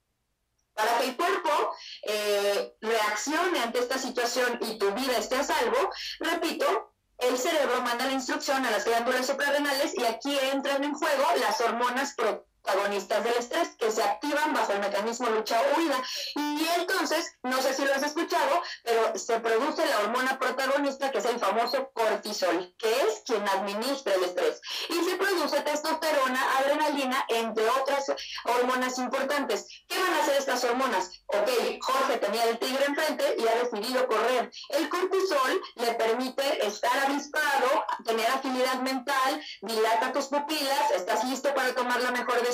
Para 0.79 0.97
que 0.99 1.07
el 1.07 1.17
cuerpo 1.17 1.75
eh, 2.05 2.73
reaccione 2.81 3.59
ante 3.59 3.81
esta 3.81 3.99
situación 3.99 4.61
y 4.63 4.79
tu 4.79 4.93
vida 4.93 5.19
esté 5.19 5.35
a 5.35 5.43
salvo, 5.43 5.91
repito, 6.21 6.95
el 7.19 7.37
cerebro 7.37 7.83
manda 7.83 8.07
la 8.07 8.13
instrucción 8.13 8.65
a 8.65 8.71
las 8.71 8.85
glándulas 8.85 9.27
suprarrenales 9.27 9.93
y 9.97 10.05
aquí 10.05 10.39
entran 10.53 10.85
en 10.85 10.95
juego 10.95 11.25
las 11.41 11.61
hormonas 11.61 12.15
pro 12.15 12.48
protagonistas 12.62 13.25
del 13.25 13.35
estrés 13.35 13.69
que 13.79 13.91
se 13.91 14.03
activan 14.03 14.53
bajo 14.53 14.73
el 14.73 14.81
mecanismo 14.81 15.29
lucha 15.31 15.61
o 15.61 15.79
huida. 15.79 15.97
Y 16.37 16.67
entonces, 16.77 17.37
no 17.43 17.61
sé 17.62 17.75
si 17.75 17.85
lo 17.85 17.95
has 17.95 18.03
escuchado, 18.03 18.62
pero 18.83 19.19
se 19.19 19.41
produce 19.41 19.87
la 19.87 20.00
hormona 20.00 20.38
protagonista 20.38 21.11
que 21.11 21.19
es 21.19 21.25
el 21.25 21.38
famoso 21.38 21.91
cortisol, 21.93 22.75
que 22.79 22.91
es 23.03 23.23
quien 23.25 23.47
administra 23.49 24.15
el 24.15 24.25
estrés. 24.25 24.61
Y 24.88 25.05
se 25.05 25.17
produce 25.17 25.61
testosterona, 25.61 26.59
adrenalina, 26.59 27.25
entre 27.29 27.69
otras 27.71 28.12
hormonas 28.45 28.99
importantes. 28.99 29.67
¿Qué 29.88 29.99
van 29.99 30.15
a 30.15 30.23
hacer 30.23 30.37
estas 30.37 30.65
hormonas? 30.65 31.11
Ok, 31.27 31.49
Jorge 31.81 32.19
tenía 32.19 32.45
el 32.45 32.59
tigre 32.59 32.85
enfrente 32.87 33.37
y 33.38 33.47
ha 33.47 33.55
decidido 33.62 34.07
correr. 34.07 34.50
El 34.71 34.88
cortisol 34.88 35.61
le 35.77 35.95
permite 35.95 36.67
estar 36.67 36.99
avispado, 37.07 37.85
tener 38.05 38.27
agilidad 38.31 38.81
mental, 38.81 39.43
dilata 39.62 40.12
tus 40.12 40.27
pupilas, 40.27 40.91
estás 40.95 41.25
listo 41.25 41.55
para 41.55 41.75
tomar 41.75 42.00
la 42.03 42.11
mejor 42.11 42.35
decisión 42.41 42.48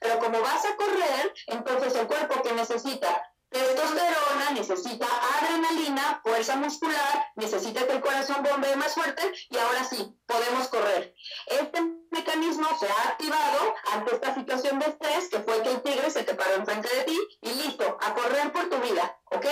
pero 0.00 0.18
como 0.18 0.40
vas 0.40 0.64
a 0.64 0.76
correr, 0.76 1.34
entonces 1.46 1.94
el 1.94 2.06
cuerpo 2.06 2.42
que 2.42 2.52
necesita 2.52 3.32
testosterona, 3.50 4.50
necesita 4.54 5.06
adrenalina, 5.38 6.20
fuerza 6.22 6.56
muscular, 6.56 7.26
necesita 7.36 7.86
que 7.86 7.92
el 7.92 8.00
corazón 8.00 8.42
bombee 8.42 8.76
más 8.76 8.94
fuerte 8.94 9.30
y 9.50 9.58
ahora 9.58 9.84
sí, 9.84 10.16
podemos 10.26 10.68
correr. 10.68 11.14
Este 11.46 11.82
mecanismo 12.10 12.66
se 12.78 12.86
ha 12.86 13.08
activado 13.10 13.74
ante 13.92 14.14
esta 14.14 14.34
situación 14.34 14.78
de 14.78 14.86
estrés 14.86 15.28
que 15.28 15.40
fue 15.40 15.62
que 15.62 15.70
el 15.70 15.82
tigre 15.82 16.10
se 16.10 16.24
te 16.24 16.34
paró 16.34 16.54
enfrente 16.54 16.88
de 16.96 17.04
ti 17.04 17.18
y 17.42 17.52
listo, 17.54 17.98
a 18.00 18.14
correr 18.14 18.52
por 18.52 18.68
tu 18.70 18.78
vida, 18.78 19.18
¿ok? 19.26 19.46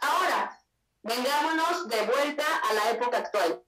Ahora, 0.00 0.58
vengámonos 1.02 1.88
de 1.88 2.00
vuelta 2.06 2.44
a 2.70 2.72
la 2.72 2.90
época 2.92 3.18
actual. 3.18 3.62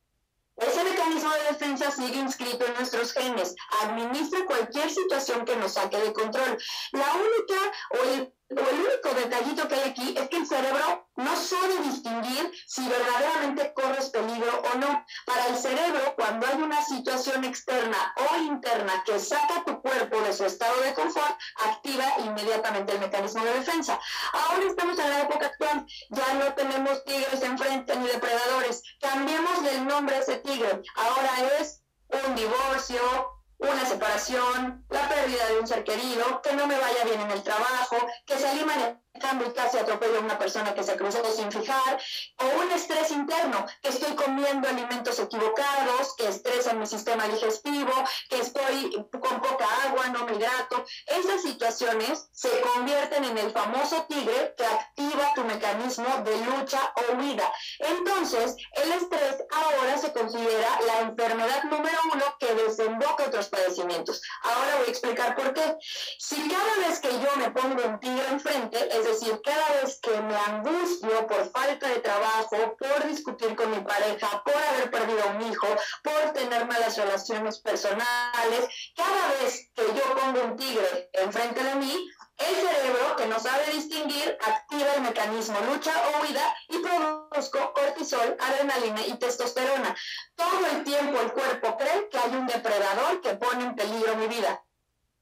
Ese 0.56 0.84
mecanismo 0.84 1.30
de 1.30 1.52
defensa 1.52 1.90
sigue 1.90 2.18
inscrito 2.18 2.64
en 2.64 2.74
nuestros 2.74 3.12
genes. 3.12 3.54
Administra 3.82 4.44
cualquier 4.46 4.90
situación 4.90 5.44
que 5.44 5.56
nos 5.56 5.74
saque 5.74 5.98
de 5.98 6.12
control. 6.14 6.56
La 6.92 7.12
única 7.14 7.72
o 7.90 8.04
el 8.14 8.35
el 8.48 8.58
único 8.58 9.08
detallito 9.14 9.66
que 9.68 9.74
hay 9.74 9.90
aquí 9.90 10.14
es 10.16 10.28
que 10.28 10.36
el 10.36 10.46
cerebro 10.46 11.08
no 11.16 11.36
sabe 11.36 11.78
distinguir 11.82 12.52
si 12.66 12.86
verdaderamente 12.88 13.72
corres 13.74 14.10
peligro 14.10 14.62
o 14.72 14.78
no. 14.78 15.04
Para 15.24 15.46
el 15.48 15.56
cerebro, 15.56 16.14
cuando 16.16 16.46
hay 16.46 16.62
una 16.62 16.84
situación 16.84 17.44
externa 17.44 18.14
o 18.16 18.36
interna 18.36 19.02
que 19.04 19.18
saca 19.18 19.64
tu 19.64 19.80
cuerpo 19.80 20.20
de 20.20 20.32
su 20.32 20.44
estado 20.44 20.80
de 20.82 20.94
confort, 20.94 21.38
activa 21.56 22.04
inmediatamente 22.24 22.92
el 22.92 23.00
mecanismo 23.00 23.44
de 23.44 23.54
defensa. 23.54 23.98
Ahora 24.32 24.64
estamos 24.64 24.98
en 24.98 25.10
la 25.10 25.22
época 25.22 25.46
actual, 25.46 25.86
ya 26.10 26.34
no 26.34 26.54
tenemos 26.54 27.04
tigres 27.04 27.42
enfrente 27.42 27.96
ni 27.96 28.06
depredadores. 28.06 28.82
Cambiemos 29.00 29.64
el 29.72 29.86
nombre 29.86 30.16
a 30.16 30.20
ese 30.20 30.36
tigre. 30.38 30.82
Ahora 30.94 31.58
es 31.58 31.82
un 32.08 32.34
divorcio, 32.34 33.35
una 33.58 33.86
separación, 33.86 34.84
la 34.90 35.08
pérdida 35.08 35.46
de 35.48 35.60
un 35.60 35.66
ser 35.66 35.84
querido, 35.84 36.42
que 36.42 36.52
no 36.54 36.66
me 36.66 36.78
vaya 36.78 37.04
bien 37.04 37.20
en 37.20 37.30
el 37.30 37.42
trabajo, 37.42 37.96
que 38.24 38.38
se 38.38 38.48
en 38.48 39.00
cambio 39.18 39.52
casi 39.54 39.78
atropello 39.78 40.18
a 40.18 40.20
una 40.20 40.38
persona 40.38 40.74
que 40.74 40.82
se 40.82 40.96
cruzó 40.96 41.22
sin 41.34 41.50
fijar, 41.50 41.98
o 42.38 42.62
un 42.62 42.70
estrés 42.72 43.10
interno, 43.10 43.66
que 43.82 43.88
estoy 43.88 44.14
comiendo 44.14 44.68
alimentos 44.68 45.18
equivocados, 45.18 46.14
que 46.16 46.28
estresan 46.28 46.78
mi 46.78 46.86
sistema 46.86 47.26
digestivo, 47.28 47.92
que 48.28 48.40
estoy 48.40 48.92
con 49.10 49.40
poca 49.40 49.66
agua, 49.86 50.08
no 50.08 50.24
me 50.26 50.34
hidrato. 50.34 50.84
Esas 51.06 51.42
situaciones 51.42 52.28
se 52.32 52.50
convierten 52.60 53.24
en 53.24 53.38
el 53.38 53.50
famoso 53.50 54.06
tigre 54.08 54.54
que 54.56 54.64
activa 54.64 55.32
tu 55.34 55.44
mecanismo 55.44 56.06
de 56.24 56.36
lucha 56.44 56.92
o 56.96 57.16
huida. 57.16 57.52
Entonces, 57.78 58.56
el 58.72 58.92
estrés 58.92 59.36
ahora 59.50 59.98
se 59.98 60.12
considera 60.12 60.80
la 60.86 61.00
enfermedad 61.00 61.64
número 61.64 61.98
uno 62.12 62.24
que 62.38 62.54
desemboca 62.54 63.24
otros 63.24 63.48
padecimientos. 63.48 64.20
Ahora 64.42 64.76
voy 64.78 64.86
a 64.86 64.90
explicar 64.90 65.34
por 65.34 65.52
qué. 65.52 65.76
Si 66.18 66.48
cada 66.48 66.88
vez 66.88 67.00
que 67.00 67.10
yo 67.10 67.36
me 67.36 67.50
pongo 67.50 67.82
un 67.86 68.00
tigre 68.00 68.26
enfrente, 68.28 68.88
es 68.96 69.05
decir, 69.08 69.40
cada 69.42 69.80
vez 69.80 69.98
que 70.00 70.20
me 70.22 70.36
angustio 70.36 71.26
por 71.26 71.50
falta 71.50 71.88
de 71.88 72.00
trabajo, 72.00 72.76
por 72.78 73.06
discutir 73.06 73.54
con 73.56 73.70
mi 73.70 73.80
pareja, 73.80 74.42
por 74.44 74.54
haber 74.54 74.90
perdido 74.90 75.22
a 75.22 75.26
un 75.32 75.42
hijo, 75.42 75.68
por 76.02 76.32
tener 76.32 76.66
malas 76.66 76.96
relaciones 76.96 77.58
personales, 77.60 78.68
cada 78.96 79.28
vez 79.40 79.70
que 79.74 79.82
yo 79.82 80.14
pongo 80.14 80.44
un 80.44 80.56
tigre 80.56 81.10
enfrente 81.12 81.62
de 81.62 81.74
mí, 81.76 82.08
el 82.38 82.54
cerebro, 82.54 83.16
que 83.16 83.26
no 83.26 83.40
sabe 83.40 83.72
distinguir, 83.72 84.36
activa 84.42 84.92
el 84.94 85.02
mecanismo 85.02 85.58
lucha 85.60 85.92
o 86.08 86.22
huida 86.22 86.54
y 86.68 86.78
produzco 86.78 87.72
cortisol, 87.72 88.36
adrenalina 88.38 89.06
y 89.06 89.14
testosterona. 89.14 89.96
Todo 90.34 90.66
el 90.72 90.84
tiempo 90.84 91.18
el 91.20 91.32
cuerpo 91.32 91.78
cree 91.78 92.08
que 92.10 92.18
hay 92.18 92.36
un 92.36 92.46
depredador 92.46 93.22
que 93.22 93.36
pone 93.36 93.64
en 93.64 93.74
peligro 93.74 94.16
mi 94.16 94.26
vida. 94.26 94.62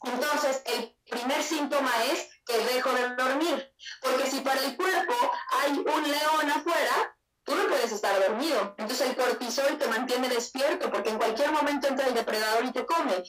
Entonces, 0.02 0.62
el 0.66 0.96
primer 1.08 1.42
síntoma 1.42 1.90
es 2.12 2.28
que 2.46 2.58
dejo 2.58 2.90
de 2.92 3.14
dormir. 3.16 3.72
Porque 4.00 4.30
si 4.30 4.40
para 4.40 4.62
el 4.64 4.76
cuerpo 4.76 5.14
hay 5.62 5.72
un 5.72 6.02
león 6.10 6.50
afuera, 6.50 7.16
tú 7.44 7.54
no 7.54 7.68
puedes 7.68 7.92
estar 7.92 8.18
dormido. 8.20 8.74
Entonces 8.78 9.08
el 9.08 9.16
cortisol 9.16 9.78
te 9.78 9.86
mantiene 9.86 10.28
despierto 10.28 10.90
porque 10.90 11.10
en 11.10 11.18
cualquier 11.18 11.52
momento 11.52 11.88
entra 11.88 12.06
el 12.06 12.14
depredador 12.14 12.64
y 12.64 12.72
te 12.72 12.84
come. 12.86 13.22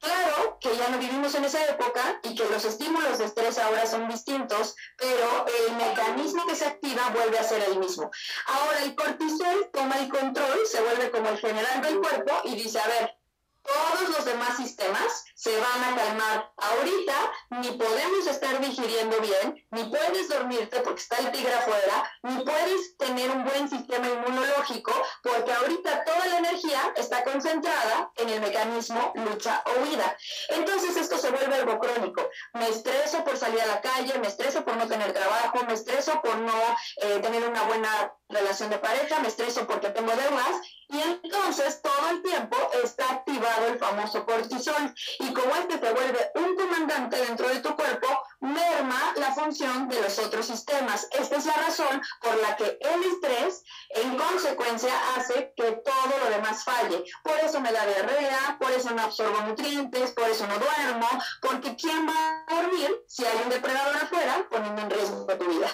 Claro 0.00 0.58
que 0.60 0.76
ya 0.76 0.88
no 0.88 0.98
vivimos 0.98 1.34
en 1.36 1.44
esa 1.44 1.64
época 1.66 2.20
y 2.24 2.34
que 2.34 2.48
los 2.48 2.64
estímulos 2.64 3.18
de 3.18 3.26
estrés 3.26 3.58
ahora 3.58 3.86
son 3.86 4.08
distintos, 4.08 4.74
pero 4.96 5.46
el 5.46 5.76
mecanismo 5.76 6.44
que 6.46 6.56
se 6.56 6.66
activa 6.66 7.10
vuelve 7.10 7.38
a 7.38 7.44
ser 7.44 7.62
el 7.62 7.78
mismo. 7.78 8.10
Ahora 8.46 8.82
el 8.82 8.94
cortisol 8.96 9.70
toma 9.72 9.98
el 9.98 10.08
control, 10.08 10.66
se 10.66 10.80
vuelve 10.80 11.10
como 11.10 11.28
el 11.28 11.38
general 11.38 11.82
del 11.82 12.00
cuerpo 12.00 12.40
y 12.44 12.56
dice, 12.56 12.80
a 12.80 12.88
ver, 12.88 13.16
todos 13.62 14.08
los 14.08 14.24
demás 14.24 14.56
sistemas 14.56 15.24
se 15.34 15.56
van 15.56 15.84
a 15.84 15.96
calmar. 15.96 16.51
Ahorita 16.62 17.32
ni 17.50 17.70
podemos 17.72 18.26
estar 18.26 18.60
digiriendo 18.60 19.18
bien, 19.20 19.66
ni 19.70 19.84
puedes 19.84 20.28
dormirte 20.28 20.80
porque 20.80 21.00
está 21.00 21.16
el 21.18 21.32
tigre 21.32 21.52
afuera, 21.52 22.10
ni 22.22 22.44
puedes 22.44 22.96
tener 22.96 23.30
un 23.30 23.44
buen 23.44 23.68
sistema 23.68 24.08
inmunológico 24.08 24.92
porque 25.22 25.52
ahorita 25.52 26.04
toda 26.04 26.26
la 26.26 26.38
energía 26.38 26.92
está 26.96 27.24
concentrada 27.24 28.12
en 28.16 28.28
el 28.28 28.40
mecanismo 28.40 29.12
lucha 29.16 29.62
o 29.66 29.82
huida. 29.82 30.16
Entonces 30.48 30.96
esto 30.96 31.18
se 31.18 31.30
vuelve 31.30 31.54
algo 31.54 31.78
crónico. 31.78 32.28
Me 32.54 32.68
estreso 32.68 33.24
por 33.24 33.36
salir 33.36 33.60
a 33.60 33.66
la 33.66 33.80
calle, 33.80 34.18
me 34.18 34.28
estreso 34.28 34.64
por 34.64 34.76
no 34.76 34.86
tener 34.86 35.12
trabajo, 35.12 35.64
me 35.66 35.74
estreso 35.74 36.20
por 36.22 36.36
no 36.38 36.54
eh, 37.02 37.18
tener 37.20 37.44
una 37.48 37.62
buena 37.64 38.12
relación 38.28 38.70
de 38.70 38.78
pareja, 38.78 39.20
me 39.20 39.28
estreso 39.28 39.66
porque 39.66 39.90
tengo 39.90 40.12
deudas 40.12 40.60
y 40.88 41.00
entonces 41.00 41.80
todo 41.80 42.10
el 42.10 42.22
tiempo 42.22 42.56
está 42.82 43.10
activado 43.10 43.66
el 43.68 43.78
famoso 43.78 44.24
cortisol 44.26 44.94
y 45.20 45.32
como 45.32 45.54
este 45.56 45.78
se 45.78 45.92
vuelve 45.92 46.30
un 46.34 46.51
comandante 46.56 47.16
dentro 47.16 47.48
de 47.48 47.60
tu 47.60 47.74
cuerpo, 47.76 48.08
merma 48.40 49.12
la 49.16 49.32
función 49.32 49.88
de 49.88 50.00
los 50.00 50.18
otros 50.18 50.46
sistemas. 50.46 51.08
Esta 51.12 51.36
es 51.36 51.46
la 51.46 51.54
razón 51.54 52.02
por 52.20 52.36
la 52.40 52.56
que 52.56 52.78
el 52.80 53.04
estrés 53.04 53.62
en 53.90 54.16
consecuencia 54.16 54.92
hace 55.16 55.52
que 55.56 55.72
todo 55.72 56.18
lo 56.24 56.30
demás 56.30 56.64
falle. 56.64 57.04
Por 57.22 57.38
eso 57.40 57.60
me 57.60 57.72
da 57.72 57.86
diarrea, 57.86 58.56
por 58.60 58.70
eso 58.72 58.90
no 58.90 59.02
absorbo 59.02 59.40
nutrientes, 59.42 60.12
por 60.12 60.28
eso 60.28 60.46
no 60.46 60.58
duermo, 60.58 61.08
porque 61.40 61.76
¿quién 61.76 62.08
va 62.08 62.44
a 62.46 62.62
dormir 62.62 63.02
si 63.06 63.24
hay 63.24 63.38
un 63.44 63.50
depredador 63.50 63.96
afuera 63.96 64.46
poniendo 64.50 64.82
en 64.82 64.90
riesgo 64.90 65.26
tu 65.26 65.44
vida? 65.44 65.68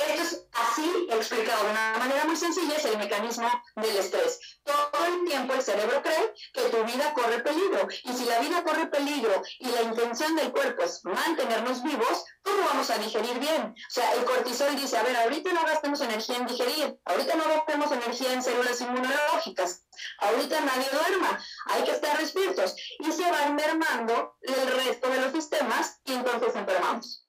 Esto 0.00 0.22
es 0.22 0.46
así 0.52 1.06
explicado 1.10 1.64
de 1.64 1.70
una 1.70 1.98
manera 1.98 2.24
muy 2.24 2.36
sencilla, 2.36 2.76
es 2.76 2.84
el 2.84 2.98
mecanismo 2.98 3.48
del 3.76 3.96
estrés. 3.96 4.40
Todo 4.64 5.06
el 5.06 5.24
tiempo 5.28 5.54
el 5.54 5.62
cerebro 5.62 6.02
cree 6.02 6.34
que 6.52 6.62
tu 6.62 6.84
vida 6.84 7.12
corre 7.12 7.40
peligro 7.40 7.86
y 8.04 8.12
si 8.12 8.24
la 8.24 8.38
vida 8.40 8.62
corre 8.64 8.86
peligro 8.86 9.42
y 9.58 9.68
la 9.68 9.82
intención 9.82 10.34
del 10.36 10.52
cuerpo 10.52 10.82
es 10.82 11.04
mantenernos 11.04 11.82
vivos, 11.82 12.24
¿cómo 12.42 12.64
vamos 12.64 12.88
a 12.90 12.98
digerir 12.98 13.38
bien? 13.38 13.62
O 13.62 13.90
sea, 13.90 14.12
el 14.14 14.24
cortisol 14.24 14.74
dice, 14.76 14.96
a 14.96 15.02
ver, 15.02 15.16
ahorita 15.16 15.52
no 15.52 15.64
gastemos 15.64 16.00
energía 16.00 16.36
en 16.36 16.46
digerir, 16.46 16.98
ahorita 17.04 17.36
no 17.36 17.44
gastemos 17.44 17.92
energía 17.92 18.32
en 18.32 18.42
células 18.42 18.80
inmunológicas, 18.80 19.84
ahorita 20.18 20.60
nadie 20.60 20.88
duerma, 20.90 21.38
hay 21.66 21.84
que 21.84 21.92
estar 21.92 22.18
despiertos 22.18 22.74
y 22.98 23.12
se 23.12 23.30
van 23.30 23.54
mermando 23.54 24.36
el 24.40 24.84
resto 24.84 25.10
de 25.10 25.20
los 25.20 25.32
sistemas 25.32 26.00
y 26.04 26.14
entonces 26.14 26.54
enfermamos. 26.54 27.26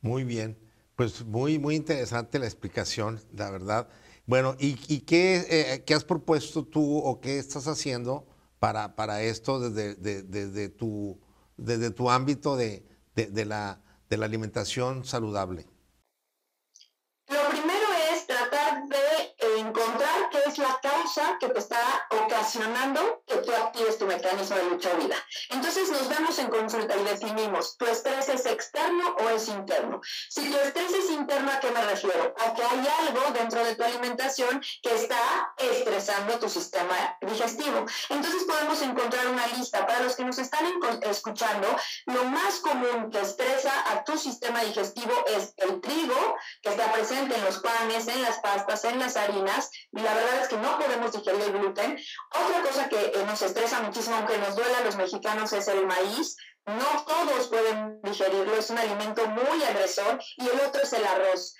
Muy 0.00 0.24
bien. 0.24 0.65
Pues 0.96 1.24
muy, 1.26 1.58
muy 1.58 1.76
interesante 1.76 2.38
la 2.38 2.46
explicación, 2.46 3.20
la 3.34 3.50
verdad. 3.50 3.88
Bueno, 4.26 4.56
¿y, 4.58 5.00
qué, 5.00 5.44
eh, 5.86 5.94
has 5.94 6.04
propuesto 6.04 6.64
tú 6.64 6.98
o 6.98 7.20
qué 7.20 7.38
estás 7.38 7.68
haciendo 7.68 8.26
para, 8.58 8.96
para 8.96 9.22
esto 9.22 9.60
desde, 9.60 9.94
desde, 10.22 10.68
tu, 10.70 11.20
desde 11.58 11.90
tu 11.90 12.10
ámbito 12.10 12.56
de, 12.56 12.82
la, 13.14 13.80
de 14.08 14.16
la 14.16 14.24
alimentación 14.24 15.04
saludable? 15.04 15.66
Causa 21.16 21.38
que 21.38 21.48
te 21.48 21.58
está 21.58 22.06
ocasionando 22.10 23.22
que 23.26 23.36
tú 23.38 23.52
actives 23.52 23.98
tu 23.98 24.06
mecanismo 24.06 24.56
de 24.56 24.64
lucha 24.64 24.90
o 24.94 25.02
vida. 25.02 25.16
Entonces 25.50 25.90
nos 25.90 26.08
vemos 26.08 26.38
en 26.38 26.48
consulta 26.48 26.96
y 26.96 27.04
definimos, 27.04 27.76
¿tu 27.76 27.86
estrés 27.86 28.28
es 28.28 28.46
externo 28.46 29.16
o 29.20 29.28
es 29.30 29.48
interno? 29.48 30.00
Si 30.28 30.50
tu 30.50 30.56
estrés 30.58 30.92
es 30.92 31.10
interno, 31.10 31.50
¿a 31.50 31.60
qué 31.60 31.70
me 31.70 31.84
refiero? 31.84 32.34
A 32.38 32.54
que 32.54 32.62
hay 32.62 32.88
algo 33.00 33.20
dentro 33.32 33.64
de 33.64 33.74
tu 33.74 33.84
alimentación 33.84 34.62
que 34.82 34.94
está 34.94 35.54
estresando 35.58 36.38
tu 36.38 36.48
sistema 36.48 37.16
digestivo. 37.20 37.86
Entonces 38.08 38.44
podemos 38.44 38.80
encontrar 38.82 39.26
una 39.28 39.46
lista. 39.48 39.86
Para 39.86 40.00
los 40.00 40.16
que 40.16 40.24
nos 40.24 40.38
están 40.38 40.64
escuchando, 41.02 41.68
lo 42.06 42.24
más 42.24 42.56
común 42.60 43.10
que 43.10 43.20
estresa 43.20 43.72
a 43.92 44.04
tu 44.04 44.18
sistema 44.18 44.62
digestivo 44.62 45.12
es 45.28 45.54
el 45.56 45.80
trigo, 45.80 46.36
que 46.62 46.70
está 46.70 46.92
presente 46.92 47.36
en 47.36 47.44
los 47.44 47.58
panes, 47.58 48.08
en 48.08 48.22
las 48.22 48.38
pastas, 48.40 48.84
en 48.84 48.98
las 48.98 49.16
harinas, 49.16 49.70
y 49.92 50.00
la 50.00 50.14
verdad 50.14 50.42
es 50.42 50.48
que 50.48 50.56
no 50.56 50.78
podemos 50.78 51.05
digerir 51.12 51.42
el 51.42 51.52
gluten. 51.52 51.98
Otra 52.30 52.62
cosa 52.62 52.88
que 52.88 52.96
eh, 52.96 53.24
nos 53.26 53.40
estresa 53.42 53.80
muchísimo, 53.80 54.16
aunque 54.16 54.38
nos 54.38 54.56
duela 54.56 54.78
a 54.78 54.84
los 54.84 54.96
mexicanos, 54.96 55.52
es 55.52 55.68
el 55.68 55.86
maíz. 55.86 56.36
No 56.66 57.04
todos 57.06 57.46
pueden 57.46 58.00
digerirlo, 58.02 58.56
es 58.56 58.70
un 58.70 58.78
alimento 58.78 59.24
muy 59.28 59.62
agresor 59.62 60.18
y 60.36 60.48
el 60.48 60.60
otro 60.60 60.82
es 60.82 60.92
el 60.92 61.06
arroz. 61.06 61.54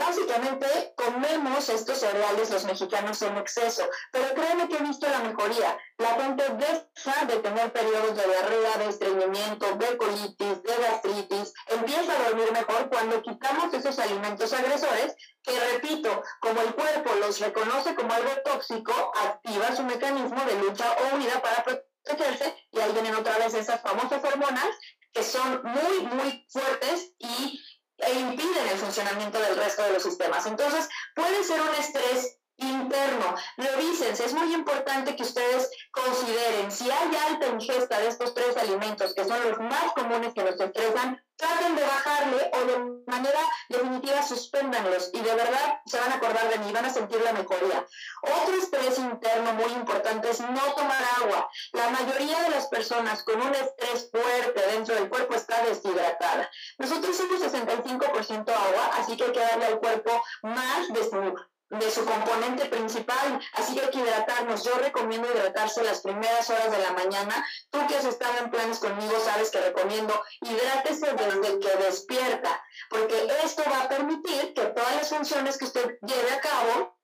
Básicamente 0.00 0.94
comemos 0.96 1.68
estos 1.68 1.98
cereales 1.98 2.50
los 2.50 2.64
mexicanos 2.64 3.20
en 3.20 3.36
exceso, 3.36 3.86
pero 4.10 4.32
créeme 4.34 4.66
que 4.68 4.76
he 4.76 4.82
visto 4.82 5.06
la 5.06 5.18
mejoría. 5.18 5.76
La 5.98 6.14
gente 6.14 6.44
deja 6.48 7.24
de 7.26 7.36
tener 7.40 7.72
periodos 7.72 8.16
de 8.16 8.24
diarrea, 8.24 8.78
de 8.78 8.88
estreñimiento, 8.88 9.66
de 9.76 9.96
colitis, 9.98 10.62
de 10.62 10.76
gastritis, 10.82 11.52
empieza 11.66 12.12
a 12.14 12.28
dormir 12.30 12.50
mejor 12.50 12.88
cuando 12.88 13.20
quitamos 13.20 13.74
esos 13.74 13.98
alimentos 13.98 14.50
agresores 14.54 15.14
que, 15.42 15.60
repito, 15.72 16.22
como 16.40 16.62
el 16.62 16.74
cuerpo 16.74 17.14
los 17.20 17.38
reconoce 17.40 17.94
como 17.94 18.14
algo 18.14 18.30
tóxico, 18.44 19.12
activa 19.26 19.76
su 19.76 19.82
mecanismo 19.82 20.42
de 20.46 20.54
lucha 20.54 20.86
o 20.90 21.16
huida 21.16 21.42
para 21.42 21.64
y 22.72 22.80
ahí 22.80 22.92
vienen 22.92 23.14
otra 23.14 23.38
vez 23.38 23.54
esas 23.54 23.80
famosas 23.80 24.22
hormonas 24.24 24.68
que 25.12 25.22
son 25.22 25.62
muy, 25.62 26.06
muy 26.06 26.46
fuertes 26.50 27.12
y, 27.18 27.60
e 27.98 28.12
impiden 28.12 28.68
el 28.70 28.78
funcionamiento 28.78 29.40
del 29.40 29.56
resto 29.56 29.82
de 29.82 29.92
los 29.92 30.02
sistemas. 30.02 30.46
Entonces, 30.46 30.88
puede 31.14 31.42
ser 31.42 31.60
un 31.60 31.74
estrés 31.74 32.38
interno. 32.58 33.34
Revísense, 33.56 34.24
es 34.24 34.34
muy 34.34 34.52
importante 34.54 35.16
que 35.16 35.22
ustedes 35.22 35.70
consideren 35.90 36.70
si 36.70 36.90
hay 36.90 37.16
alta 37.28 37.48
ingesta 37.48 38.00
de 38.00 38.08
estos 38.08 38.34
tres 38.34 38.56
alimentos, 38.56 39.14
que 39.14 39.24
son 39.24 39.42
los 39.48 39.58
más 39.60 39.92
comunes 39.94 40.34
que 40.34 40.42
nos 40.42 40.60
estresan, 40.60 41.22
traten 41.38 41.76
de 41.76 41.82
bajarle 41.82 42.50
o 42.52 42.64
de 42.66 42.76
manera 43.06 43.40
definitiva 43.68 44.22
suspéndanlos 44.22 45.10
y 45.14 45.20
de 45.20 45.34
verdad 45.34 45.80
se 45.86 45.98
van 45.98 46.12
a 46.12 46.16
acordar 46.16 46.50
de 46.50 46.58
mí, 46.58 46.72
van 46.72 46.84
a 46.84 46.90
sentir 46.90 47.20
la 47.22 47.32
mejoría. 47.32 47.86
Otro 48.22 48.54
estrés 48.56 48.98
interno 48.98 49.52
muy 49.54 49.72
importante 49.72 50.30
es 50.30 50.40
no 50.40 50.74
tomar 50.76 51.02
agua. 51.22 51.48
La 51.72 51.90
mayoría 51.90 52.42
de 52.42 52.50
las 52.50 52.66
personas 52.66 53.22
con 53.22 53.40
un 53.40 53.54
estrés 53.54 54.10
fuerte 54.10 54.60
dentro 54.72 54.94
del 54.96 55.08
cuerpo 55.08 55.34
está 55.34 55.64
deshidratada. 55.64 56.50
Nosotros 56.78 57.16
somos 57.16 57.40
65% 57.40 58.48
agua, 58.48 58.90
así 58.98 59.16
que 59.16 59.24
hay 59.24 59.32
que 59.32 59.40
darle 59.40 59.66
al 59.66 59.78
cuerpo 59.78 60.22
más 60.42 60.88
de 60.88 61.08
su 61.08 61.34
de 61.70 61.90
su 61.90 62.04
componente 62.04 62.66
principal, 62.66 63.40
así 63.54 63.74
que 63.74 63.82
hay 63.82 63.90
que 63.90 63.98
hidratarnos. 63.98 64.64
Yo 64.64 64.74
recomiendo 64.78 65.28
hidratarse 65.30 65.82
las 65.82 66.00
primeras 66.00 66.48
horas 66.50 66.70
de 66.70 66.78
la 66.78 66.92
mañana. 66.92 67.44
Tú 67.70 67.86
que 67.86 67.96
has 67.96 68.04
estado 68.04 68.38
en 68.38 68.50
planes 68.50 68.78
conmigo 68.78 69.12
sabes 69.24 69.50
que 69.50 69.60
recomiendo 69.60 70.22
hidrátese 70.40 71.12
desde 71.12 71.58
que 71.58 71.84
despierta, 71.84 72.62
porque 72.88 73.28
esto 73.44 73.62
va 73.70 73.82
a 73.82 73.88
permitir 73.88 74.54
que 74.54 74.66
todas 74.66 74.96
las 74.96 75.08
funciones 75.08 75.58
que 75.58 75.66
usted 75.66 75.98
lleve 76.02 76.30
a 76.30 76.40
cabo 76.40 76.98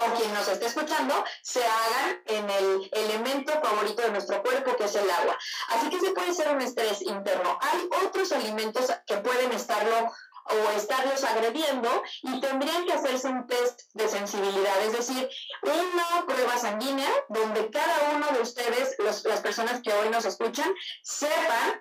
o 0.00 0.14
quien 0.14 0.32
nos 0.32 0.46
esté 0.46 0.66
escuchando, 0.66 1.24
se 1.42 1.60
hagan 1.64 2.22
en 2.26 2.50
el 2.50 2.90
elemento 2.92 3.52
favorito 3.60 4.02
de 4.02 4.10
nuestro 4.10 4.42
cuerpo, 4.42 4.76
que 4.76 4.84
es 4.84 4.94
el 4.94 5.10
agua. 5.10 5.36
Así 5.70 5.90
que 5.90 5.98
se 5.98 6.12
puede 6.12 6.32
ser 6.32 6.54
un 6.54 6.60
estrés 6.60 7.02
interno. 7.02 7.58
Hay 7.60 7.88
otros 8.06 8.30
alimentos 8.32 8.86
que 9.06 9.16
pueden 9.16 9.50
estarlo 9.52 10.12
o 10.50 10.70
estarlos 10.76 11.24
agrediendo 11.24 12.02
y 12.22 12.40
tendrían 12.40 12.84
que 12.86 12.92
hacerse 12.92 13.28
un 13.28 13.46
test 13.46 13.82
de 13.94 14.08
sensibilidad, 14.08 14.84
es 14.84 14.92
decir, 14.92 15.28
una 15.62 16.26
prueba 16.26 16.58
sanguínea 16.58 17.10
donde 17.28 17.70
cada 17.70 18.10
uno 18.14 18.26
de 18.32 18.40
ustedes, 18.40 18.96
las 18.98 19.40
personas 19.40 19.80
que 19.82 19.92
hoy 19.92 20.08
nos 20.08 20.24
escuchan, 20.24 20.72
sepan 21.02 21.80